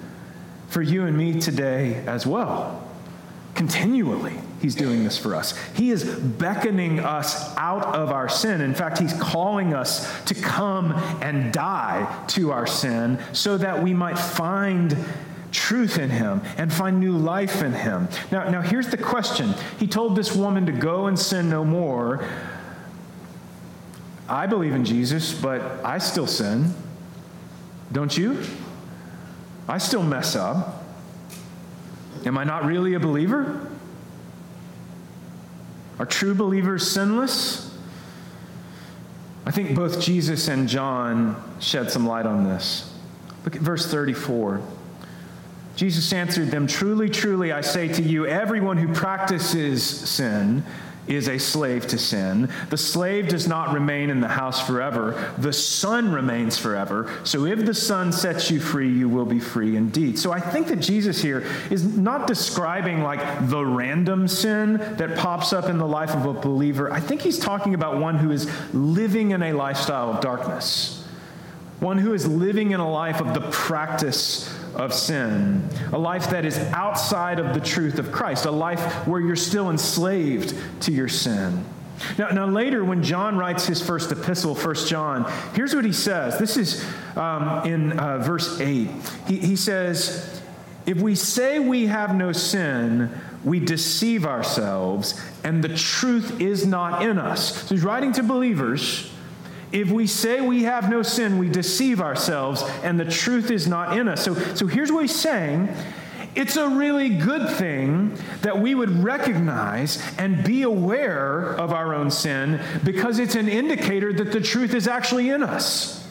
for 0.68 0.84
you 0.84 1.08
and 1.08 1.18
me 1.18 1.42
today 1.42 1.96
as 2.06 2.28
well 2.28 2.88
continually. 3.56 4.40
He's 4.62 4.76
doing 4.76 5.04
this 5.04 5.18
for 5.18 5.36
us. 5.36 5.58
He 5.74 5.90
is 5.90 6.04
beckoning 6.04 7.00
us 7.00 7.56
out 7.58 7.86
of 7.96 8.12
our 8.12 8.28
sin. 8.28 8.62
In 8.62 8.74
fact, 8.74 9.00
He's 9.00 9.14
calling 9.14 9.74
us 9.74 10.24
to 10.26 10.36
come 10.36 10.92
and 11.22 11.54
die 11.54 12.26
to 12.30 12.52
our 12.52 12.68
sin 12.68 13.20
so 13.32 13.58
that 13.58 13.82
we 13.82 13.94
might 13.94 14.20
find 14.20 14.98
truth 15.52 15.98
in 15.98 16.10
Him 16.10 16.42
and 16.58 16.72
find 16.72 17.00
new 17.00 17.18
life 17.18 17.62
in 17.62 17.74
Him. 17.74 18.08
Now, 18.32 18.50
now 18.50 18.62
here's 18.62 18.88
the 18.88 18.98
question 18.98 19.54
He 19.80 19.88
told 19.88 20.16
this 20.16 20.36
woman 20.36 20.66
to 20.66 20.72
go 20.72 21.08
and 21.08 21.18
sin 21.18 21.50
no 21.50 21.64
more. 21.64 22.28
I 24.28 24.46
believe 24.46 24.76
in 24.76 24.86
Jesus, 24.86 25.34
but 25.34 25.62
I 25.84 25.98
still 25.98 26.28
sin. 26.28 26.74
Don't 27.92 28.16
you? 28.16 28.44
I 29.68 29.80
still 29.80 30.04
mess 30.04 30.36
up. 30.36 30.84
Am 32.26 32.38
I 32.38 32.44
not 32.44 32.66
really 32.66 32.94
a 32.94 33.00
believer? 33.00 33.69
Are 36.00 36.06
true 36.06 36.34
believers 36.34 36.90
sinless? 36.90 37.78
I 39.46 39.52
think 39.52 39.76
both 39.76 40.02
Jesus 40.02 40.48
and 40.48 40.68
John 40.68 41.42
shed 41.60 41.92
some 41.92 42.08
light 42.08 42.26
on 42.26 42.46
this. 42.46 42.94
Look 43.44 43.56
at 43.56 43.62
verse 43.62 43.86
34. 43.86 44.62
Jesus 45.76 46.12
answered 46.12 46.52
them, 46.52 46.68
Truly, 46.68 47.10
truly, 47.10 47.52
I 47.52 47.62
say 47.62 47.88
to 47.88 48.02
you, 48.02 48.26
everyone 48.26 48.78
who 48.78 48.94
practices 48.94 49.84
sin 49.84 50.64
is 51.10 51.28
a 51.28 51.38
slave 51.38 51.88
to 51.88 51.98
sin. 51.98 52.50
The 52.70 52.78
slave 52.78 53.28
does 53.28 53.48
not 53.48 53.74
remain 53.74 54.10
in 54.10 54.22
the 54.22 54.28
house 54.28 54.66
forever, 54.66 55.34
the 55.38 55.52
son 55.52 56.12
remains 56.12 56.58
forever. 56.58 57.12
So 57.24 57.46
if 57.46 57.66
the 57.66 57.74
son 57.74 58.12
sets 58.12 58.52
you 58.52 58.60
free, 58.60 58.92
you 58.92 59.10
will 59.10 59.26
be 59.26 59.40
free 59.40 59.76
indeed. 59.76 60.20
So 60.20 60.32
I 60.32 60.40
think 60.40 60.68
that 60.68 60.80
Jesus 60.80 61.22
here 61.22 61.46
is 61.70 61.98
not 61.98 62.28
describing 62.28 63.02
like 63.02 63.50
the 63.50 63.66
random 63.66 64.28
sin 64.28 64.78
that 64.98 65.18
pops 65.18 65.52
up 65.52 65.66
in 65.66 65.78
the 65.78 65.88
life 65.88 66.16
of 66.16 66.26
a 66.26 66.34
believer. 66.34 66.92
I 66.92 67.00
think 67.00 67.22
he's 67.22 67.40
talking 67.40 67.74
about 67.74 68.00
one 68.00 68.18
who 68.18 68.32
is 68.32 68.50
living 68.74 69.32
in 69.32 69.42
a 69.42 69.54
lifestyle 69.54 70.12
of 70.12 70.22
darkness 70.22 70.96
one 71.80 71.98
who 71.98 72.14
is 72.14 72.28
living 72.28 72.72
in 72.72 72.80
a 72.80 72.92
life 72.92 73.22
of 73.22 73.34
the 73.34 73.42
practice 73.52 74.54
of 74.76 74.94
sin, 74.94 75.68
a 75.92 75.98
life 75.98 76.30
that 76.30 76.46
is 76.46 76.58
outside 76.58 77.40
of 77.40 77.54
the 77.54 77.60
truth 77.60 78.00
of 78.00 78.12
Christ, 78.12 78.46
a 78.46 78.52
life 78.52 79.08
where 79.08 79.22
you're 79.22 79.36
still 79.36 79.70
enslaved 79.70 80.56
to 80.82 80.92
your 80.92 81.08
sin. 81.08 81.64
Now, 82.18 82.30
now 82.30 82.46
later, 82.46 82.84
when 82.84 83.04
John 83.04 83.38
writes 83.38 83.66
his 83.66 83.82
first 83.82 84.12
epistle, 84.12 84.56
1 84.56 84.76
John, 84.88 85.32
here's 85.54 85.76
what 85.76 85.86
he 85.86 85.94
says. 85.94 86.38
This 86.38 86.58
is 86.58 86.86
um, 87.16 87.66
in 87.66 88.00
uh, 88.00 88.20
verse 88.20 88.60
8. 88.60 88.90
He, 89.28 89.38
he 89.38 89.56
says, 89.56 90.42
If 90.86 90.98
we 90.98 91.16
say 91.16 91.60
we 91.60 91.88
have 91.88 92.16
no 92.16 92.32
sin, 92.32 93.12
we 93.44 93.60
deceive 93.60 94.26
ourselves, 94.26 95.20
and 95.44 95.64
the 95.64 95.76
truth 95.76 96.42
is 96.42 96.66
not 96.66 97.04
in 97.04 97.18
us. 97.18 97.68
So 97.68 97.76
he's 97.76 97.84
writing 97.84 98.12
to 98.14 98.24
believers 98.24 99.12
if 99.72 99.92
we 99.92 100.08
say 100.08 100.42
we 100.42 100.64
have 100.64 100.90
no 100.90 101.04
sin, 101.04 101.38
we 101.38 101.50
deceive 101.50 102.02
ourselves, 102.02 102.64
and 102.84 103.00
the 103.00 103.06
truth 103.06 103.52
is 103.52 103.68
not 103.68 103.98
in 103.98 104.08
us. 104.08 104.24
So, 104.24 104.34
so 104.34 104.68
here's 104.68 104.92
what 104.92 105.02
he's 105.02 105.20
saying 105.20 105.70
it's 106.36 106.58
a 106.58 106.70
really 106.70 107.10
good 107.10 107.50
thing 107.50 108.14
that 108.44 108.60
we 108.60 108.76
would 108.76 109.04
recognize 109.04 110.02
and 110.18 110.44
be 110.44 110.62
aware 110.62 111.54
of 111.56 111.74
our 111.74 111.94
own 111.94 112.12
sin 112.12 112.62
because 112.84 113.20
it's 113.20 113.36
an 113.36 113.50
indicator 113.50 114.14
that 114.14 114.32
the 114.32 114.40
truth 114.40 114.74
is 114.74 114.88
actually 114.88 115.30
in 115.30 115.44
us. 115.44 116.08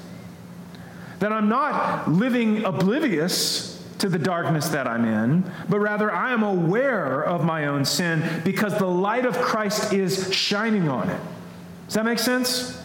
That 1.21 1.33
I'm 1.33 1.49
not 1.49 2.11
living 2.11 2.64
oblivious 2.64 3.83
to 3.99 4.09
the 4.09 4.18
darkness 4.18 4.68
that 4.68 4.87
I'm 4.87 5.05
in, 5.05 5.51
but 5.68 5.81
rather 5.81 6.12
I 6.12 6.33
am 6.33 6.42
aware 6.42 7.23
of 7.23 7.44
my 7.44 7.66
own 7.66 7.85
sin 7.85 8.23
because 8.44 8.79
the 8.79 8.87
light 8.87 9.25
of 9.25 9.38
Christ 9.38 9.92
is 9.92 10.33
shining 10.33 10.88
on 10.88 11.11
it. 11.11 11.21
Does 11.87 11.94
that 11.94 12.05
make 12.05 12.18
sense? 12.18 12.78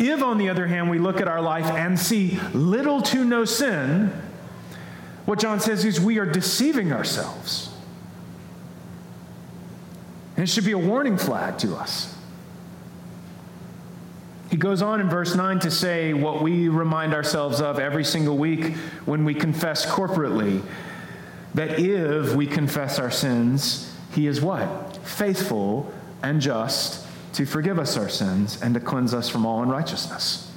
If, 0.00 0.22
on 0.22 0.38
the 0.38 0.48
other 0.48 0.66
hand, 0.66 0.88
we 0.88 0.98
look 0.98 1.20
at 1.20 1.28
our 1.28 1.42
life 1.42 1.66
and 1.66 2.00
see 2.00 2.40
little 2.54 3.02
to 3.02 3.22
no 3.22 3.44
sin, 3.44 4.10
what 5.26 5.38
John 5.38 5.60
says 5.60 5.84
is 5.84 6.00
we 6.00 6.18
are 6.18 6.24
deceiving 6.24 6.90
ourselves. 6.90 7.70
And 10.36 10.44
it 10.44 10.46
should 10.48 10.64
be 10.64 10.72
a 10.72 10.78
warning 10.78 11.18
flag 11.18 11.58
to 11.58 11.76
us. 11.76 12.16
He 14.50 14.56
goes 14.56 14.80
on 14.80 15.02
in 15.02 15.10
verse 15.10 15.34
9 15.34 15.60
to 15.60 15.70
say 15.70 16.14
what 16.14 16.40
we 16.40 16.70
remind 16.70 17.12
ourselves 17.12 17.60
of 17.60 17.78
every 17.78 18.02
single 18.02 18.38
week 18.38 18.74
when 19.04 19.26
we 19.26 19.34
confess 19.34 19.84
corporately 19.84 20.62
that 21.54 21.78
if 21.78 22.34
we 22.34 22.46
confess 22.46 22.98
our 22.98 23.10
sins, 23.10 23.94
he 24.14 24.26
is 24.26 24.40
what? 24.40 24.96
Faithful 25.04 25.92
and 26.22 26.40
just 26.40 27.06
to 27.34 27.46
forgive 27.46 27.78
us 27.78 27.96
our 27.96 28.08
sins 28.08 28.60
and 28.60 28.74
to 28.74 28.80
cleanse 28.80 29.14
us 29.14 29.28
from 29.28 29.46
all 29.46 29.62
unrighteousness. 29.62 30.50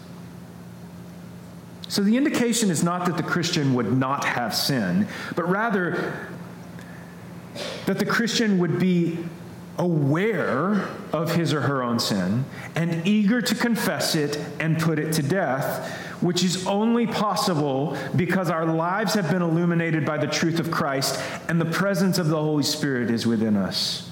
So 1.88 2.02
the 2.02 2.18
indication 2.18 2.72
is 2.72 2.84
not 2.84 3.06
that 3.06 3.18
the 3.18 3.24
Christian 3.24 3.76
would 3.76 3.96
not 3.96 4.26
have 4.26 4.56
sin, 4.56 5.08
but 5.36 5.48
rather 5.48 6.28
that 7.86 8.00
the 8.00 8.06
Christian 8.06 8.58
would 8.58 8.80
be 8.80 9.20
aware 9.78 10.88
of 11.12 11.36
his 11.36 11.54
or 11.54 11.62
her 11.62 11.84
own 11.84 12.00
sin 12.00 12.46
and 12.76 13.06
eager 13.08 13.42
to 13.42 13.56
confess 13.56 14.16
it 14.16 14.40
and 14.60 14.80
put 14.80 15.00
it 15.00 15.14
to 15.14 15.24
death, 15.24 15.92
which 16.22 16.44
is 16.44 16.66
only 16.68 17.08
possible 17.08 17.98
because 18.16 18.50
our 18.50 18.66
lives 18.66 19.14
have 19.14 19.30
been 19.30 19.42
illuminated 19.42 20.06
by 20.06 20.18
the 20.18 20.28
truth 20.28 20.60
of 20.60 20.72
Christ 20.72 21.20
and 21.48 21.60
the 21.60 21.66
presence 21.66 22.18
of 22.18 22.28
the 22.28 22.38
Holy 22.40 22.64
Spirit 22.64 23.10
is 23.10 23.26
within 23.28 23.58
us. 23.58 24.10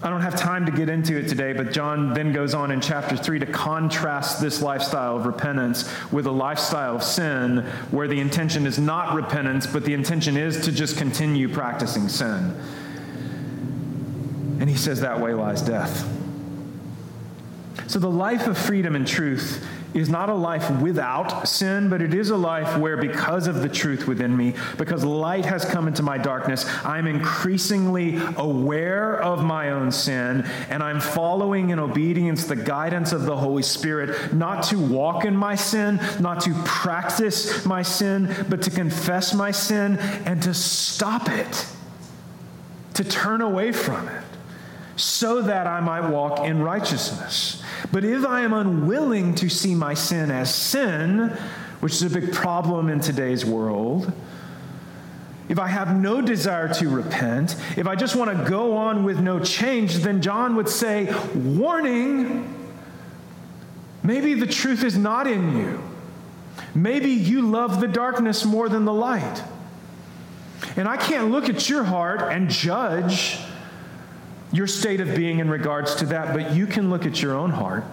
I 0.00 0.10
don't 0.10 0.20
have 0.20 0.36
time 0.36 0.64
to 0.66 0.72
get 0.72 0.88
into 0.88 1.18
it 1.18 1.26
today, 1.26 1.52
but 1.52 1.72
John 1.72 2.14
then 2.14 2.32
goes 2.32 2.54
on 2.54 2.70
in 2.70 2.80
chapter 2.80 3.16
3 3.16 3.40
to 3.40 3.46
contrast 3.46 4.40
this 4.40 4.62
lifestyle 4.62 5.16
of 5.16 5.26
repentance 5.26 5.92
with 6.12 6.26
a 6.26 6.30
lifestyle 6.30 6.94
of 6.94 7.02
sin 7.02 7.66
where 7.90 8.06
the 8.06 8.20
intention 8.20 8.64
is 8.64 8.78
not 8.78 9.14
repentance, 9.14 9.66
but 9.66 9.84
the 9.84 9.94
intention 9.94 10.36
is 10.36 10.60
to 10.66 10.72
just 10.72 10.98
continue 10.98 11.48
practicing 11.48 12.08
sin. 12.08 12.54
And 14.60 14.70
he 14.70 14.76
says 14.76 15.00
that 15.00 15.20
way 15.20 15.34
lies 15.34 15.62
death. 15.62 16.08
So 17.88 17.98
the 17.98 18.10
life 18.10 18.46
of 18.46 18.56
freedom 18.56 18.94
and 18.94 19.06
truth 19.06 19.66
is 19.94 20.08
not 20.08 20.28
a 20.28 20.34
life 20.34 20.70
without 20.80 21.48
sin, 21.48 21.88
but 21.88 22.02
it 22.02 22.12
is 22.12 22.30
a 22.30 22.36
life 22.36 22.76
where, 22.78 22.96
because 22.96 23.46
of 23.46 23.62
the 23.62 23.68
truth 23.68 24.06
within 24.06 24.36
me, 24.36 24.54
because 24.76 25.04
light 25.04 25.46
has 25.46 25.64
come 25.64 25.88
into 25.88 26.02
my 26.02 26.18
darkness, 26.18 26.66
I'm 26.84 27.06
increasingly 27.06 28.20
aware 28.36 29.20
of 29.20 29.42
my 29.44 29.70
own 29.70 29.90
sin, 29.90 30.44
and 30.68 30.82
I'm 30.82 31.00
following 31.00 31.70
in 31.70 31.78
obedience 31.78 32.44
the 32.44 32.56
guidance 32.56 33.12
of 33.12 33.24
the 33.24 33.36
Holy 33.36 33.62
Spirit, 33.62 34.34
not 34.34 34.64
to 34.64 34.78
walk 34.78 35.24
in 35.24 35.36
my 35.36 35.54
sin, 35.54 36.00
not 36.20 36.40
to 36.42 36.54
practice 36.64 37.64
my 37.64 37.82
sin, 37.82 38.34
but 38.48 38.62
to 38.62 38.70
confess 38.70 39.34
my 39.34 39.50
sin 39.50 39.98
and 40.24 40.42
to 40.42 40.52
stop 40.54 41.28
it, 41.30 41.66
to 42.94 43.04
turn 43.04 43.40
away 43.40 43.72
from 43.72 44.08
it, 44.08 44.24
so 44.98 45.42
that 45.42 45.66
I 45.66 45.80
might 45.80 46.08
walk 46.08 46.40
in 46.40 46.62
righteousness. 46.62 47.62
But 47.92 48.04
if 48.04 48.26
I 48.26 48.42
am 48.42 48.52
unwilling 48.52 49.34
to 49.36 49.48
see 49.48 49.74
my 49.74 49.94
sin 49.94 50.30
as 50.30 50.52
sin, 50.52 51.36
which 51.80 51.92
is 51.92 52.02
a 52.02 52.10
big 52.10 52.32
problem 52.32 52.88
in 52.88 53.00
today's 53.00 53.44
world, 53.44 54.12
if 55.48 55.58
I 55.58 55.68
have 55.68 55.98
no 55.98 56.20
desire 56.20 56.72
to 56.74 56.88
repent, 56.88 57.56
if 57.76 57.86
I 57.86 57.94
just 57.94 58.16
want 58.16 58.36
to 58.36 58.50
go 58.50 58.76
on 58.76 59.04
with 59.04 59.20
no 59.20 59.40
change, 59.40 59.96
then 59.96 60.20
John 60.20 60.56
would 60.56 60.68
say, 60.68 61.14
Warning, 61.34 62.54
maybe 64.02 64.34
the 64.34 64.46
truth 64.46 64.84
is 64.84 64.98
not 64.98 65.26
in 65.26 65.56
you. 65.56 65.82
Maybe 66.74 67.10
you 67.10 67.42
love 67.42 67.80
the 67.80 67.88
darkness 67.88 68.44
more 68.44 68.68
than 68.68 68.84
the 68.84 68.92
light. 68.92 69.42
And 70.76 70.86
I 70.86 70.96
can't 70.96 71.30
look 71.30 71.48
at 71.48 71.68
your 71.68 71.84
heart 71.84 72.20
and 72.32 72.50
judge 72.50 73.38
your 74.52 74.66
state 74.66 75.00
of 75.00 75.14
being 75.14 75.40
in 75.40 75.50
regards 75.50 75.94
to 75.96 76.06
that, 76.06 76.34
but 76.34 76.54
you 76.54 76.66
can 76.66 76.90
look 76.90 77.04
at 77.04 77.20
your 77.20 77.34
own 77.34 77.50
heart. 77.50 77.84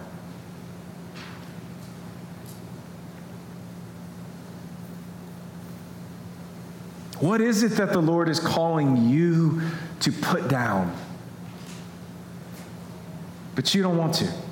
What 7.20 7.40
is 7.40 7.62
it 7.62 7.72
that 7.72 7.92
the 7.92 8.00
Lord 8.00 8.28
is 8.28 8.38
calling 8.38 9.08
you 9.08 9.62
to 10.00 10.12
put 10.12 10.48
down? 10.48 10.94
But 13.54 13.74
you 13.74 13.82
don't 13.82 13.96
want 13.96 14.14
to. 14.16 14.45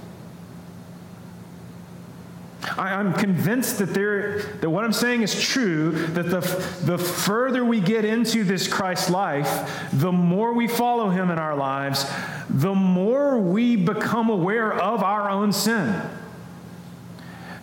I, 2.76 3.00
am 3.00 3.12
convinced 3.12 3.78
that, 3.78 3.92
there, 3.94 4.40
that 4.60 4.70
what 4.70 4.84
I'm 4.84 4.92
saying 4.92 5.22
is 5.22 5.40
true, 5.40 5.92
that 6.08 6.30
the, 6.30 6.40
the 6.84 6.98
further 6.98 7.64
we 7.64 7.80
get 7.80 8.04
into 8.04 8.44
this 8.44 8.66
Christ 8.68 9.10
life, 9.10 9.88
the 9.92 10.12
more 10.12 10.52
we 10.52 10.66
follow 10.66 11.10
him 11.10 11.30
in 11.30 11.38
our 11.38 11.56
lives, 11.56 12.10
the 12.48 12.74
more 12.74 13.38
we 13.38 13.76
become 13.76 14.30
aware 14.30 14.72
of 14.72 15.02
our 15.02 15.28
own 15.30 15.52
sin. 15.52 16.00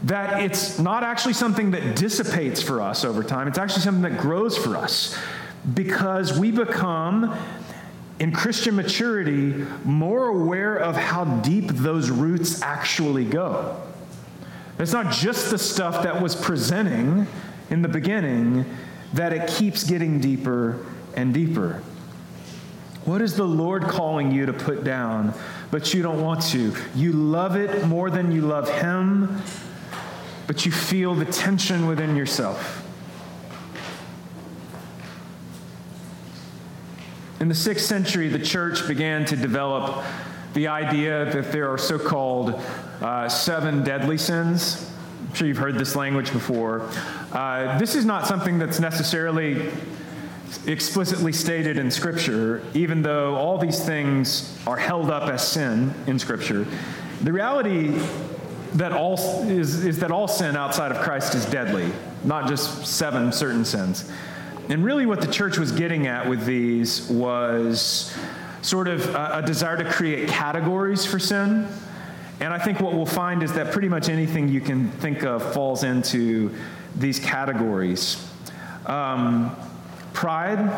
That 0.04 0.44
it's 0.44 0.80
not 0.80 1.04
actually 1.04 1.34
something 1.34 1.72
that 1.72 1.96
dissipates 1.96 2.62
for 2.62 2.82
us 2.82 3.06
over 3.06 3.24
time, 3.24 3.48
it's 3.48 3.58
actually 3.58 3.82
something 3.82 4.04
that 4.04 4.20
grows 4.20 4.58
for 4.58 4.78
us 4.78 5.18
because 5.74 6.38
we 6.40 6.52
become 6.52 7.36
in 8.20 8.32
Christian 8.32 8.76
maturity 8.76 9.66
more 9.84 10.28
aware 10.28 10.78
of 10.78 10.96
how 10.96 11.26
deep 11.26 11.68
those 11.68 12.10
roots 12.10 12.62
actually 12.62 13.26
go. 13.26 13.82
It's 14.82 14.94
not 14.94 15.14
just 15.14 15.52
the 15.52 15.60
stuff 15.60 16.02
that 16.02 16.24
was 16.24 16.36
presenting 16.36 17.28
in 17.70 17.84
the 17.84 17.88
beginning, 17.88 18.66
that 19.14 19.32
it 19.32 19.48
keeps 19.48 19.84
getting 19.84 20.20
deeper 20.20 20.84
and 21.16 21.32
deeper. 21.32 21.84
What 23.06 23.22
is 23.22 23.36
the 23.36 23.44
Lord 23.44 23.84
calling 23.84 24.32
you 24.32 24.48
to 24.48 24.54
put 24.54 24.84
down, 24.84 25.36
but 25.70 25.94
you 25.94 26.02
don't 26.02 26.20
want 26.20 26.42
to? 26.48 26.74
You 26.96 27.12
love 27.12 27.56
it 27.56 27.86
more 27.86 28.10
than 28.10 28.32
you 28.32 28.42
love 28.42 28.68
Him, 28.82 29.44
but 30.48 30.66
you 30.66 30.72
feel 30.72 31.14
the 31.14 31.26
tension 31.26 31.86
within 31.86 32.16
yourself. 32.16 32.84
In 37.40 37.50
the 37.50 37.56
sixth 37.56 37.86
century, 37.86 38.30
the 38.30 38.40
church 38.40 38.88
began 38.88 39.26
to 39.26 39.36
develop 39.36 40.04
the 40.56 40.70
idea 40.70 41.26
that 41.26 41.52
there 41.52 41.70
are 41.70 41.78
so 41.78 42.00
called 42.00 42.60
uh, 43.02 43.28
seven 43.28 43.84
deadly 43.84 44.18
sins. 44.18 44.90
I'm 45.28 45.34
sure 45.36 45.48
you've 45.48 45.58
heard 45.58 45.76
this 45.76 45.96
language 45.96 46.32
before. 46.32 46.90
Uh, 47.32 47.78
this 47.80 47.96
is 47.96 48.06
not 48.06 48.28
something 48.28 48.60
that's 48.60 48.80
necessarily 48.80 49.72
explicitly 50.68 51.32
stated 51.32 51.78
in 51.78 51.90
Scripture, 51.90 52.62
even 52.74 53.02
though 53.02 53.36
all 53.36 53.58
these 53.58 53.84
things 53.84 54.58
are 54.68 54.78
held 54.78 55.10
up 55.10 55.30
as 55.30 55.48
sin 55.48 55.94
in 56.08 56.20
Scripture. 56.20 56.68
The 57.22 57.32
reality 57.32 57.98
that 58.74 58.92
all 58.92 59.16
is, 59.48 59.86
is 59.86 60.00
that 60.00 60.12
all 60.12 60.28
sin 60.28 60.56
outside 60.56 60.92
of 60.92 61.00
Christ 61.00 61.36
is 61.36 61.46
deadly, 61.46 61.92
not 62.24 62.48
just 62.48 62.86
seven 62.86 63.32
certain 63.32 63.66
sins. 63.66 64.12
And 64.70 64.84
really, 64.84 65.06
what 65.06 65.22
the 65.22 65.32
church 65.32 65.58
was 65.58 65.72
getting 65.72 66.08
at 66.08 66.28
with 66.28 66.46
these 66.46 67.10
was 67.10 68.16
sort 68.62 68.88
of 68.88 69.14
a, 69.16 69.40
a 69.40 69.42
desire 69.42 69.78
to 69.78 69.86
create 69.86 70.30
categories 70.30 71.06
for 71.06 71.20
sin. 71.20 71.68
And 72.42 72.52
I 72.52 72.58
think 72.58 72.80
what 72.80 72.94
we'll 72.94 73.06
find 73.06 73.44
is 73.44 73.54
that 73.54 73.72
pretty 73.72 73.88
much 73.88 74.10
anything 74.10 74.50
you 74.50 74.62
can 74.62 74.90
think 74.90 75.24
of 75.24 75.54
falls 75.54 75.84
into 75.84 76.52
these 76.96 77.20
categories 77.20 78.28
um, 78.88 79.56
pride, 80.12 80.76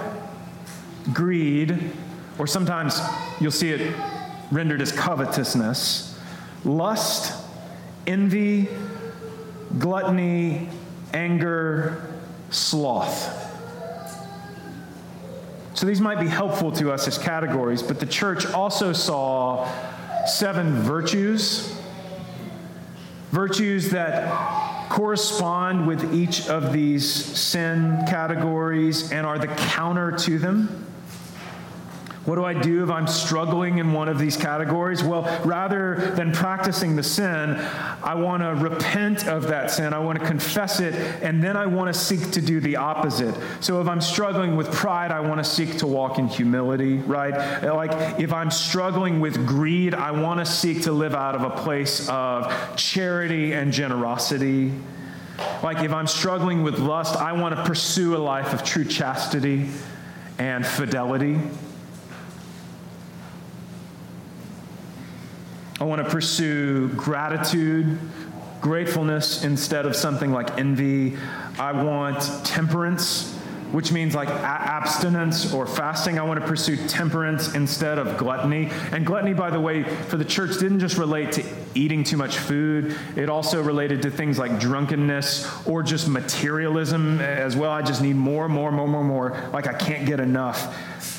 greed, 1.13 1.91
or 2.37 2.47
sometimes 2.47 2.99
you'll 3.39 3.49
see 3.49 3.69
it 3.69 3.95
rendered 4.51 4.81
as 4.81 4.91
covetousness, 4.91 6.19
lust, 6.65 7.33
envy, 8.05 8.67
gluttony, 9.79 10.67
anger, 11.13 12.13
sloth. 12.49 13.39
So 15.75 15.85
these 15.87 16.01
might 16.01 16.19
be 16.19 16.27
helpful 16.27 16.73
to 16.73 16.91
us 16.91 17.07
as 17.07 17.17
categories, 17.17 17.81
but 17.81 18.01
the 18.01 18.05
church 18.05 18.45
also 18.47 18.91
saw 18.91 19.65
seven 20.25 20.73
virtues, 20.73 21.79
virtues 23.31 23.89
that 23.91 24.89
correspond 24.89 25.87
with 25.87 26.13
each 26.13 26.47
of 26.47 26.71
these 26.71 27.11
sin 27.11 28.03
categories 28.07 29.11
and 29.11 29.25
are 29.25 29.39
the 29.39 29.47
counter 29.47 30.11
to 30.11 30.37
them. 30.37 30.85
What 32.25 32.35
do 32.35 32.45
I 32.45 32.53
do 32.53 32.83
if 32.85 32.89
I'm 32.89 33.07
struggling 33.07 33.79
in 33.79 33.91
one 33.91 34.07
of 34.07 34.17
these 34.17 34.37
categories? 34.37 35.03
Well, 35.03 35.23
rather 35.43 36.13
than 36.15 36.31
practicing 36.31 36.95
the 36.95 37.03
sin, 37.03 37.55
I 38.01 38.15
want 38.15 38.43
to 38.43 38.55
repent 38.63 39.27
of 39.27 39.49
that 39.49 39.71
sin. 39.71 39.93
I 39.93 39.99
want 39.99 40.19
to 40.19 40.25
confess 40.25 40.79
it, 40.79 40.93
and 41.21 41.43
then 41.43 41.57
I 41.57 41.65
want 41.65 41.93
to 41.93 41.99
seek 41.99 42.31
to 42.31 42.41
do 42.41 42.61
the 42.61 42.77
opposite. 42.77 43.35
So 43.59 43.81
if 43.81 43.89
I'm 43.89 43.99
struggling 43.99 44.55
with 44.55 44.71
pride, 44.71 45.11
I 45.11 45.19
want 45.19 45.39
to 45.39 45.43
seek 45.43 45.79
to 45.79 45.87
walk 45.87 46.17
in 46.17 46.29
humility, 46.29 46.95
right? 46.95 47.61
Like 47.61 48.21
if 48.21 48.31
I'm 48.31 48.51
struggling 48.51 49.19
with 49.19 49.45
greed, 49.45 49.93
I 49.93 50.11
want 50.11 50.39
to 50.39 50.45
seek 50.45 50.83
to 50.83 50.93
live 50.93 51.15
out 51.15 51.35
of 51.35 51.41
a 51.41 51.49
place 51.49 52.07
of 52.07 52.53
charity 52.77 53.51
and 53.51 53.73
generosity. 53.73 54.71
Like 55.61 55.83
if 55.83 55.91
I'm 55.91 56.07
struggling 56.07 56.63
with 56.63 56.79
lust, 56.79 57.17
I 57.17 57.33
want 57.33 57.53
to 57.55 57.63
pursue 57.65 58.15
a 58.15 58.19
life 58.19 58.53
of 58.53 58.63
true 58.63 58.85
chastity 58.85 59.67
and 60.37 60.65
fidelity. 60.65 61.37
I 65.83 65.85
want 65.85 66.01
to 66.01 66.09
pursue 66.09 66.87
gratitude, 66.95 67.99
gratefulness 68.61 69.43
instead 69.43 69.85
of 69.85 69.97
something 69.97 70.31
like 70.31 70.57
envy. 70.57 71.17
I 71.59 71.73
want 71.73 72.21
temperance, 72.45 73.33
which 73.73 73.91
means 73.91 74.15
like 74.15 74.29
a- 74.29 74.31
abstinence 74.31 75.53
or 75.53 75.67
fasting. 75.67 76.17
I 76.17 76.23
want 76.23 76.39
to 76.39 76.47
pursue 76.47 76.77
temperance 76.87 77.53
instead 77.53 77.99
of 77.99 78.15
gluttony. 78.15 78.69
And 78.93 79.05
gluttony, 79.05 79.33
by 79.33 79.49
the 79.49 79.59
way, 79.59 79.83
for 79.83 80.15
the 80.15 80.23
church 80.23 80.57
didn't 80.57 80.79
just 80.79 80.97
relate 80.97 81.33
to 81.33 81.43
eating 81.75 82.05
too 82.05 82.15
much 82.15 82.37
food, 82.37 82.95
it 83.17 83.27
also 83.27 83.61
related 83.61 84.03
to 84.03 84.09
things 84.09 84.39
like 84.39 84.61
drunkenness 84.61 85.67
or 85.67 85.83
just 85.83 86.07
materialism 86.07 87.19
as 87.19 87.57
well. 87.57 87.71
I 87.71 87.81
just 87.81 88.01
need 88.01 88.15
more, 88.15 88.47
more, 88.47 88.71
more, 88.71 88.87
more, 88.87 89.03
more. 89.03 89.49
Like 89.51 89.67
I 89.67 89.73
can't 89.73 90.05
get 90.05 90.21
enough. 90.21 91.12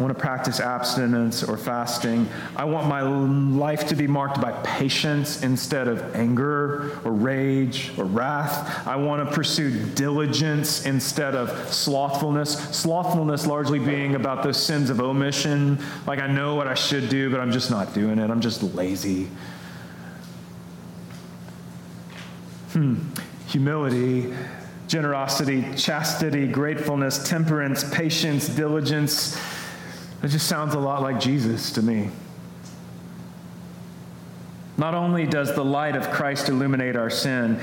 I 0.00 0.02
want 0.02 0.16
to 0.16 0.20
practice 0.22 0.60
abstinence 0.60 1.42
or 1.42 1.58
fasting. 1.58 2.26
I 2.56 2.64
want 2.64 2.88
my 2.88 3.02
life 3.02 3.86
to 3.88 3.94
be 3.94 4.06
marked 4.06 4.40
by 4.40 4.52
patience 4.64 5.42
instead 5.42 5.88
of 5.88 6.16
anger 6.16 6.98
or 7.04 7.12
rage 7.12 7.92
or 7.98 8.06
wrath. 8.06 8.86
I 8.86 8.96
want 8.96 9.28
to 9.28 9.34
pursue 9.34 9.84
diligence 9.90 10.86
instead 10.86 11.34
of 11.34 11.50
slothfulness. 11.70 12.74
Slothfulness 12.74 13.46
largely 13.46 13.78
being 13.78 14.14
about 14.14 14.42
those 14.42 14.56
sins 14.56 14.88
of 14.88 15.00
omission. 15.00 15.78
Like 16.06 16.18
I 16.18 16.28
know 16.28 16.54
what 16.54 16.66
I 16.66 16.72
should 16.72 17.10
do, 17.10 17.28
but 17.30 17.38
I'm 17.38 17.52
just 17.52 17.70
not 17.70 17.92
doing 17.92 18.18
it. 18.18 18.30
I'm 18.30 18.40
just 18.40 18.62
lazy. 18.62 19.28
Hmm. 22.72 22.96
Humility 23.48 24.32
generosity, 24.88 25.64
chastity, 25.76 26.48
gratefulness, 26.48 27.28
temperance, 27.28 27.88
patience, 27.94 28.48
diligence, 28.48 29.38
it 30.22 30.28
just 30.28 30.46
sounds 30.46 30.74
a 30.74 30.78
lot 30.78 31.02
like 31.02 31.20
Jesus 31.20 31.72
to 31.72 31.82
me. 31.82 32.10
Not 34.76 34.94
only 34.94 35.26
does 35.26 35.54
the 35.54 35.64
light 35.64 35.96
of 35.96 36.10
Christ 36.10 36.48
illuminate 36.48 36.96
our 36.96 37.10
sin, 37.10 37.60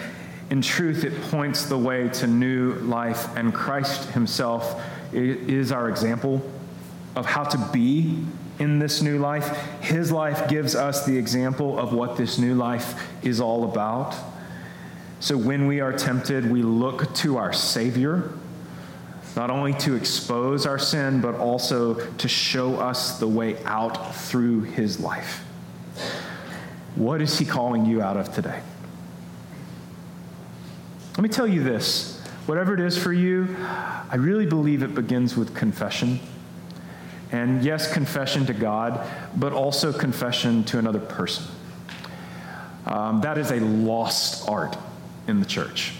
in 0.49 0.61
truth, 0.61 1.03
it 1.03 1.19
points 1.23 1.65
the 1.65 1.77
way 1.77 2.09
to 2.09 2.27
new 2.27 2.73
life, 2.75 3.35
and 3.35 3.53
Christ 3.53 4.09
Himself 4.11 4.81
is 5.13 5.71
our 5.71 5.89
example 5.89 6.41
of 7.15 7.25
how 7.25 7.43
to 7.43 7.57
be 7.73 8.23
in 8.59 8.79
this 8.79 9.01
new 9.01 9.19
life. 9.19 9.57
His 9.81 10.11
life 10.11 10.47
gives 10.47 10.75
us 10.75 11.05
the 11.05 11.17
example 11.17 11.77
of 11.77 11.93
what 11.93 12.17
this 12.17 12.37
new 12.37 12.55
life 12.55 13.11
is 13.23 13.41
all 13.41 13.65
about. 13.65 14.15
So 15.19 15.37
when 15.37 15.67
we 15.67 15.79
are 15.79 15.91
tempted, 15.91 16.49
we 16.49 16.61
look 16.61 17.13
to 17.15 17.37
our 17.37 17.51
Savior 17.51 18.31
not 19.37 19.51
only 19.51 19.71
to 19.71 19.93
expose 19.93 20.65
our 20.65 20.79
sin, 20.79 21.21
but 21.21 21.35
also 21.35 21.93
to 22.17 22.27
show 22.27 22.77
us 22.77 23.19
the 23.19 23.27
way 23.27 23.63
out 23.65 24.15
through 24.15 24.61
his 24.61 24.99
life. 24.99 25.43
What 26.95 27.21
is 27.21 27.37
he 27.37 27.45
calling 27.45 27.85
you 27.85 28.01
out 28.01 28.17
of 28.17 28.33
today? 28.33 28.59
Let 31.11 31.19
me 31.19 31.29
tell 31.29 31.47
you 31.47 31.61
this 31.61 32.19
whatever 32.47 32.73
it 32.73 32.79
is 32.79 32.97
for 32.97 33.13
you, 33.13 33.55
I 33.59 34.15
really 34.15 34.47
believe 34.47 34.81
it 34.81 34.95
begins 34.95 35.37
with 35.37 35.53
confession. 35.53 36.19
And 37.31 37.63
yes, 37.63 37.93
confession 37.93 38.47
to 38.47 38.53
God, 38.53 39.05
but 39.35 39.53
also 39.53 39.93
confession 39.93 40.63
to 40.63 40.79
another 40.79 40.99
person. 40.99 41.45
Um, 42.87 43.21
that 43.21 43.37
is 43.37 43.51
a 43.51 43.59
lost 43.59 44.49
art 44.49 44.75
in 45.27 45.41
the 45.41 45.45
church. 45.45 45.93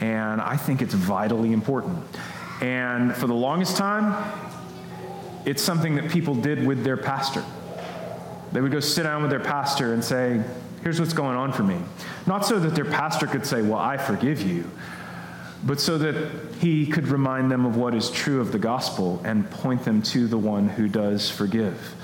And 0.00 0.40
I 0.40 0.56
think 0.56 0.82
it's 0.82 0.94
vitally 0.94 1.52
important. 1.52 2.04
And 2.60 3.14
for 3.14 3.26
the 3.26 3.34
longest 3.34 3.76
time, 3.76 4.32
it's 5.44 5.62
something 5.62 5.96
that 5.96 6.10
people 6.10 6.34
did 6.34 6.66
with 6.66 6.84
their 6.84 6.96
pastor. 6.96 7.44
They 8.52 8.60
would 8.60 8.72
go 8.72 8.80
sit 8.80 9.02
down 9.02 9.22
with 9.22 9.30
their 9.30 9.40
pastor 9.40 9.92
and 9.92 10.02
say, 10.02 10.42
Here's 10.82 11.00
what's 11.00 11.14
going 11.14 11.36
on 11.36 11.50
for 11.52 11.62
me. 11.62 11.78
Not 12.26 12.44
so 12.44 12.60
that 12.60 12.74
their 12.74 12.84
pastor 12.84 13.26
could 13.26 13.46
say, 13.46 13.62
Well, 13.62 13.78
I 13.78 13.96
forgive 13.96 14.42
you, 14.42 14.70
but 15.64 15.80
so 15.80 15.98
that 15.98 16.30
he 16.60 16.86
could 16.86 17.08
remind 17.08 17.50
them 17.50 17.66
of 17.66 17.76
what 17.76 17.94
is 17.94 18.10
true 18.10 18.40
of 18.40 18.52
the 18.52 18.58
gospel 18.58 19.20
and 19.24 19.50
point 19.50 19.84
them 19.84 20.02
to 20.02 20.26
the 20.26 20.38
one 20.38 20.68
who 20.68 20.88
does 20.88 21.30
forgive. 21.30 21.94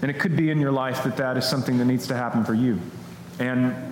And 0.00 0.10
it 0.10 0.18
could 0.18 0.36
be 0.36 0.50
in 0.50 0.60
your 0.60 0.72
life 0.72 1.04
that 1.04 1.16
that 1.18 1.36
is 1.36 1.44
something 1.48 1.78
that 1.78 1.84
needs 1.84 2.08
to 2.08 2.16
happen 2.16 2.44
for 2.44 2.54
you. 2.54 2.80
And 3.38 3.91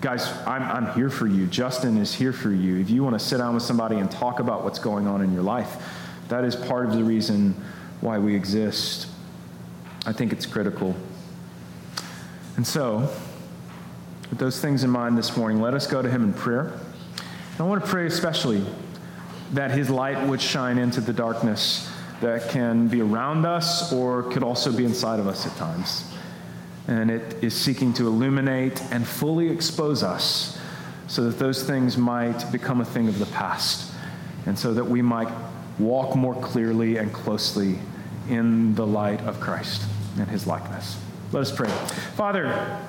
guys, 0.00 0.30
I'm, 0.46 0.62
I'm 0.62 0.94
here 0.94 1.10
for 1.10 1.26
you. 1.26 1.46
Justin 1.46 1.96
is 1.96 2.14
here 2.14 2.32
for 2.32 2.50
you. 2.50 2.78
If 2.80 2.90
you 2.90 3.02
want 3.02 3.18
to 3.18 3.24
sit 3.24 3.38
down 3.38 3.54
with 3.54 3.62
somebody 3.62 3.96
and 3.96 4.10
talk 4.10 4.40
about 4.40 4.64
what's 4.64 4.78
going 4.78 5.06
on 5.06 5.22
in 5.22 5.32
your 5.32 5.42
life, 5.42 5.82
that 6.28 6.44
is 6.44 6.54
part 6.54 6.86
of 6.86 6.92
the 6.92 7.04
reason 7.04 7.54
why 8.00 8.18
we 8.18 8.34
exist. 8.34 9.06
I 10.04 10.12
think 10.12 10.32
it's 10.32 10.46
critical. 10.46 10.94
And 12.56 12.66
so, 12.66 13.08
with 14.30 14.38
those 14.38 14.60
things 14.60 14.84
in 14.84 14.90
mind 14.90 15.16
this 15.16 15.36
morning, 15.36 15.60
let 15.60 15.74
us 15.74 15.86
go 15.86 16.02
to 16.02 16.10
Him 16.10 16.24
in 16.24 16.32
prayer. 16.32 16.72
And 17.52 17.60
I 17.60 17.62
want 17.62 17.82
to 17.82 17.88
pray 17.88 18.06
especially 18.06 18.64
that 19.52 19.70
His 19.70 19.88
light 19.88 20.26
would 20.28 20.40
shine 20.40 20.78
into 20.78 21.00
the 21.00 21.12
darkness 21.12 21.90
that 22.20 22.48
can 22.50 22.88
be 22.88 23.02
around 23.02 23.46
us 23.46 23.92
or 23.92 24.24
could 24.24 24.42
also 24.42 24.72
be 24.72 24.84
inside 24.84 25.20
of 25.20 25.26
us 25.26 25.46
at 25.46 25.54
times 25.56 26.15
and 26.88 27.10
it 27.10 27.42
is 27.42 27.54
seeking 27.54 27.92
to 27.94 28.06
illuminate 28.06 28.80
and 28.92 29.06
fully 29.06 29.48
expose 29.48 30.02
us 30.02 30.58
so 31.08 31.24
that 31.24 31.38
those 31.38 31.62
things 31.64 31.96
might 31.96 32.50
become 32.50 32.80
a 32.80 32.84
thing 32.84 33.08
of 33.08 33.18
the 33.18 33.26
past, 33.26 33.92
and 34.44 34.58
so 34.58 34.74
that 34.74 34.84
we 34.84 35.02
might 35.02 35.28
walk 35.78 36.16
more 36.16 36.34
clearly 36.40 36.96
and 36.96 37.12
closely 37.12 37.78
in 38.28 38.74
the 38.74 38.86
light 38.86 39.20
of 39.22 39.38
Christ 39.40 39.82
and 40.18 40.28
his 40.28 40.46
likeness. 40.46 40.98
Let 41.32 41.42
us 41.42 41.54
pray. 41.54 41.68
Father, 42.14 42.80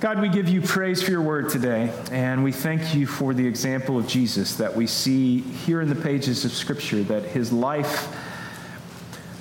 God, 0.00 0.20
we 0.22 0.30
give 0.30 0.48
you 0.48 0.62
praise 0.62 1.02
for 1.02 1.10
your 1.10 1.20
word 1.20 1.50
today, 1.50 1.92
and 2.10 2.42
we 2.42 2.52
thank 2.52 2.94
you 2.94 3.06
for 3.06 3.34
the 3.34 3.46
example 3.46 3.98
of 3.98 4.06
Jesus 4.06 4.56
that 4.56 4.74
we 4.74 4.86
see 4.86 5.40
here 5.40 5.82
in 5.82 5.90
the 5.90 5.94
pages 5.94 6.46
of 6.46 6.52
Scripture, 6.52 7.02
that 7.02 7.24
his 7.24 7.52
life 7.52 8.08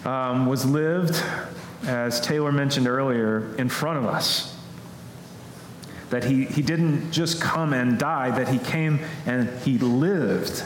um, 0.06 0.48
was 0.48 0.66
lived 0.66 1.24
as 1.86 2.20
Taylor 2.22 2.52
mentioned 2.52 2.88
earlier, 2.88 3.56
in 3.56 3.70
front 3.70 3.98
of 4.00 4.06
us. 4.06 4.56
That 6.10 6.24
he, 6.24 6.46
he 6.46 6.62
didn't 6.62 7.12
just 7.12 7.40
come 7.40 7.74
and 7.74 8.00
die, 8.00 8.32
that 8.32 8.50
he 8.50 8.58
came 8.58 9.00
and 9.26 9.50
he 9.60 9.78
lived. 9.78 10.64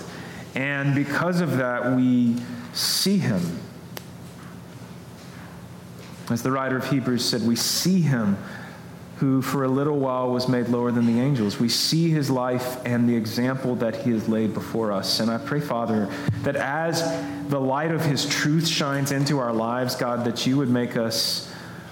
And 0.56 0.96
because 0.96 1.42
of 1.42 1.58
that, 1.58 1.96
we 1.96 2.38
see 2.74 3.18
him. 3.18 3.60
As 6.30 6.42
the 6.42 6.52
writer 6.52 6.78
of 6.78 6.90
Hebrews 6.90 7.26
said, 7.26 7.42
we 7.42 7.56
see 7.56 8.02
him 8.02 8.38
who 9.24 9.42
for 9.42 9.64
a 9.64 9.70
little 9.70 10.00
while 10.00 10.30
was 10.30 10.50
made 10.50 10.68
lower 10.68 10.92
than 10.92 11.06
the 11.06 11.18
angels. 11.22 11.58
We 11.58 11.70
see 11.70 12.10
his 12.10 12.30
life 12.30 12.86
and 12.86 13.08
the 13.08 13.16
example 13.16 13.74
that 13.76 13.96
he 13.96 14.12
has 14.12 14.28
laid 14.28 14.54
before 14.54 14.92
us. 14.92 15.22
And 15.22 15.32
I 15.32 15.38
pray, 15.38 15.62
Father, 15.62 16.10
that 16.42 16.58
as 16.58 17.02
the 17.48 17.58
light 17.58 17.92
of 17.92 18.04
his 18.04 18.26
truth 18.26 18.68
shines 18.68 19.14
into 19.14 19.40
our 19.40 19.54
lives, 19.54 19.96
God, 19.96 20.26
that 20.26 20.46
you 20.46 20.58
would 20.58 20.68
make 20.68 20.98
us 20.98 21.50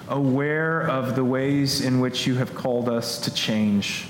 aware 0.09 0.82
of 0.82 1.15
the 1.15 1.23
ways 1.23 1.79
in 1.79 2.01
which 2.01 2.27
you 2.27 2.36
have 2.36 2.53
called 2.53 2.89
us 2.89 3.17
to 3.21 3.34
change. 3.34 4.07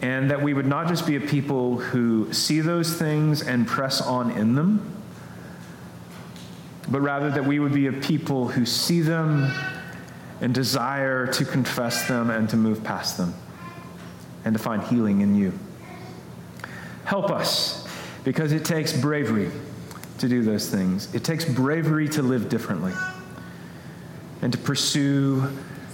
And 0.00 0.30
that 0.30 0.40
we 0.40 0.54
would 0.54 0.64
not 0.64 0.86
just 0.86 1.08
be 1.08 1.16
a 1.16 1.20
people 1.20 1.78
who 1.78 2.32
see 2.32 2.60
those 2.60 2.94
things 2.94 3.42
and 3.42 3.66
press 3.66 4.00
on 4.00 4.30
in 4.30 4.54
them, 4.54 4.94
but 6.88 7.00
rather 7.00 7.32
that 7.32 7.44
we 7.44 7.58
would 7.58 7.74
be 7.74 7.88
a 7.88 7.92
people 7.92 8.46
who 8.46 8.64
see 8.64 9.00
them 9.00 9.50
and 10.40 10.54
desire 10.54 11.26
to 11.26 11.44
confess 11.44 12.06
them 12.08 12.30
and 12.30 12.48
to 12.50 12.56
move 12.56 12.84
past 12.84 13.16
them 13.16 13.34
and 14.44 14.56
to 14.56 14.62
find 14.62 14.82
healing 14.84 15.20
in 15.20 15.34
you. 15.34 15.52
Help 17.04 17.30
us 17.30 17.86
because 18.24 18.52
it 18.52 18.64
takes 18.64 18.92
bravery 18.98 19.50
to 20.18 20.28
do 20.28 20.42
those 20.42 20.68
things. 20.68 21.14
It 21.14 21.24
takes 21.24 21.44
bravery 21.44 22.08
to 22.10 22.22
live 22.22 22.48
differently 22.48 22.92
and 24.42 24.52
to 24.52 24.58
pursue 24.58 25.48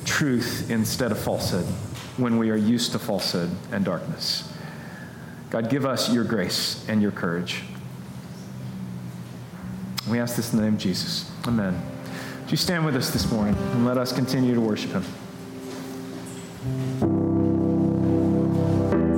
truth 0.04 0.70
instead 0.70 1.10
of 1.10 1.18
falsehood 1.18 1.64
when 2.16 2.38
we 2.38 2.50
are 2.50 2.56
used 2.56 2.92
to 2.92 2.98
falsehood 2.98 3.50
and 3.72 3.84
darkness. 3.84 4.50
God, 5.50 5.70
give 5.70 5.86
us 5.86 6.12
your 6.12 6.24
grace 6.24 6.84
and 6.88 7.00
your 7.00 7.12
courage. 7.12 7.62
We 10.08 10.18
ask 10.18 10.36
this 10.36 10.52
in 10.52 10.58
the 10.58 10.64
name 10.64 10.74
of 10.74 10.80
Jesus. 10.80 11.30
Amen. 11.46 11.93
Would 12.44 12.50
you 12.50 12.58
stand 12.58 12.84
with 12.84 12.94
us 12.94 13.08
this 13.08 13.32
morning 13.32 13.56
and 13.72 13.86
let 13.86 13.96
us 13.96 14.12
continue 14.12 14.54
to 14.54 14.60
worship 14.60 14.90
him? 14.90 15.02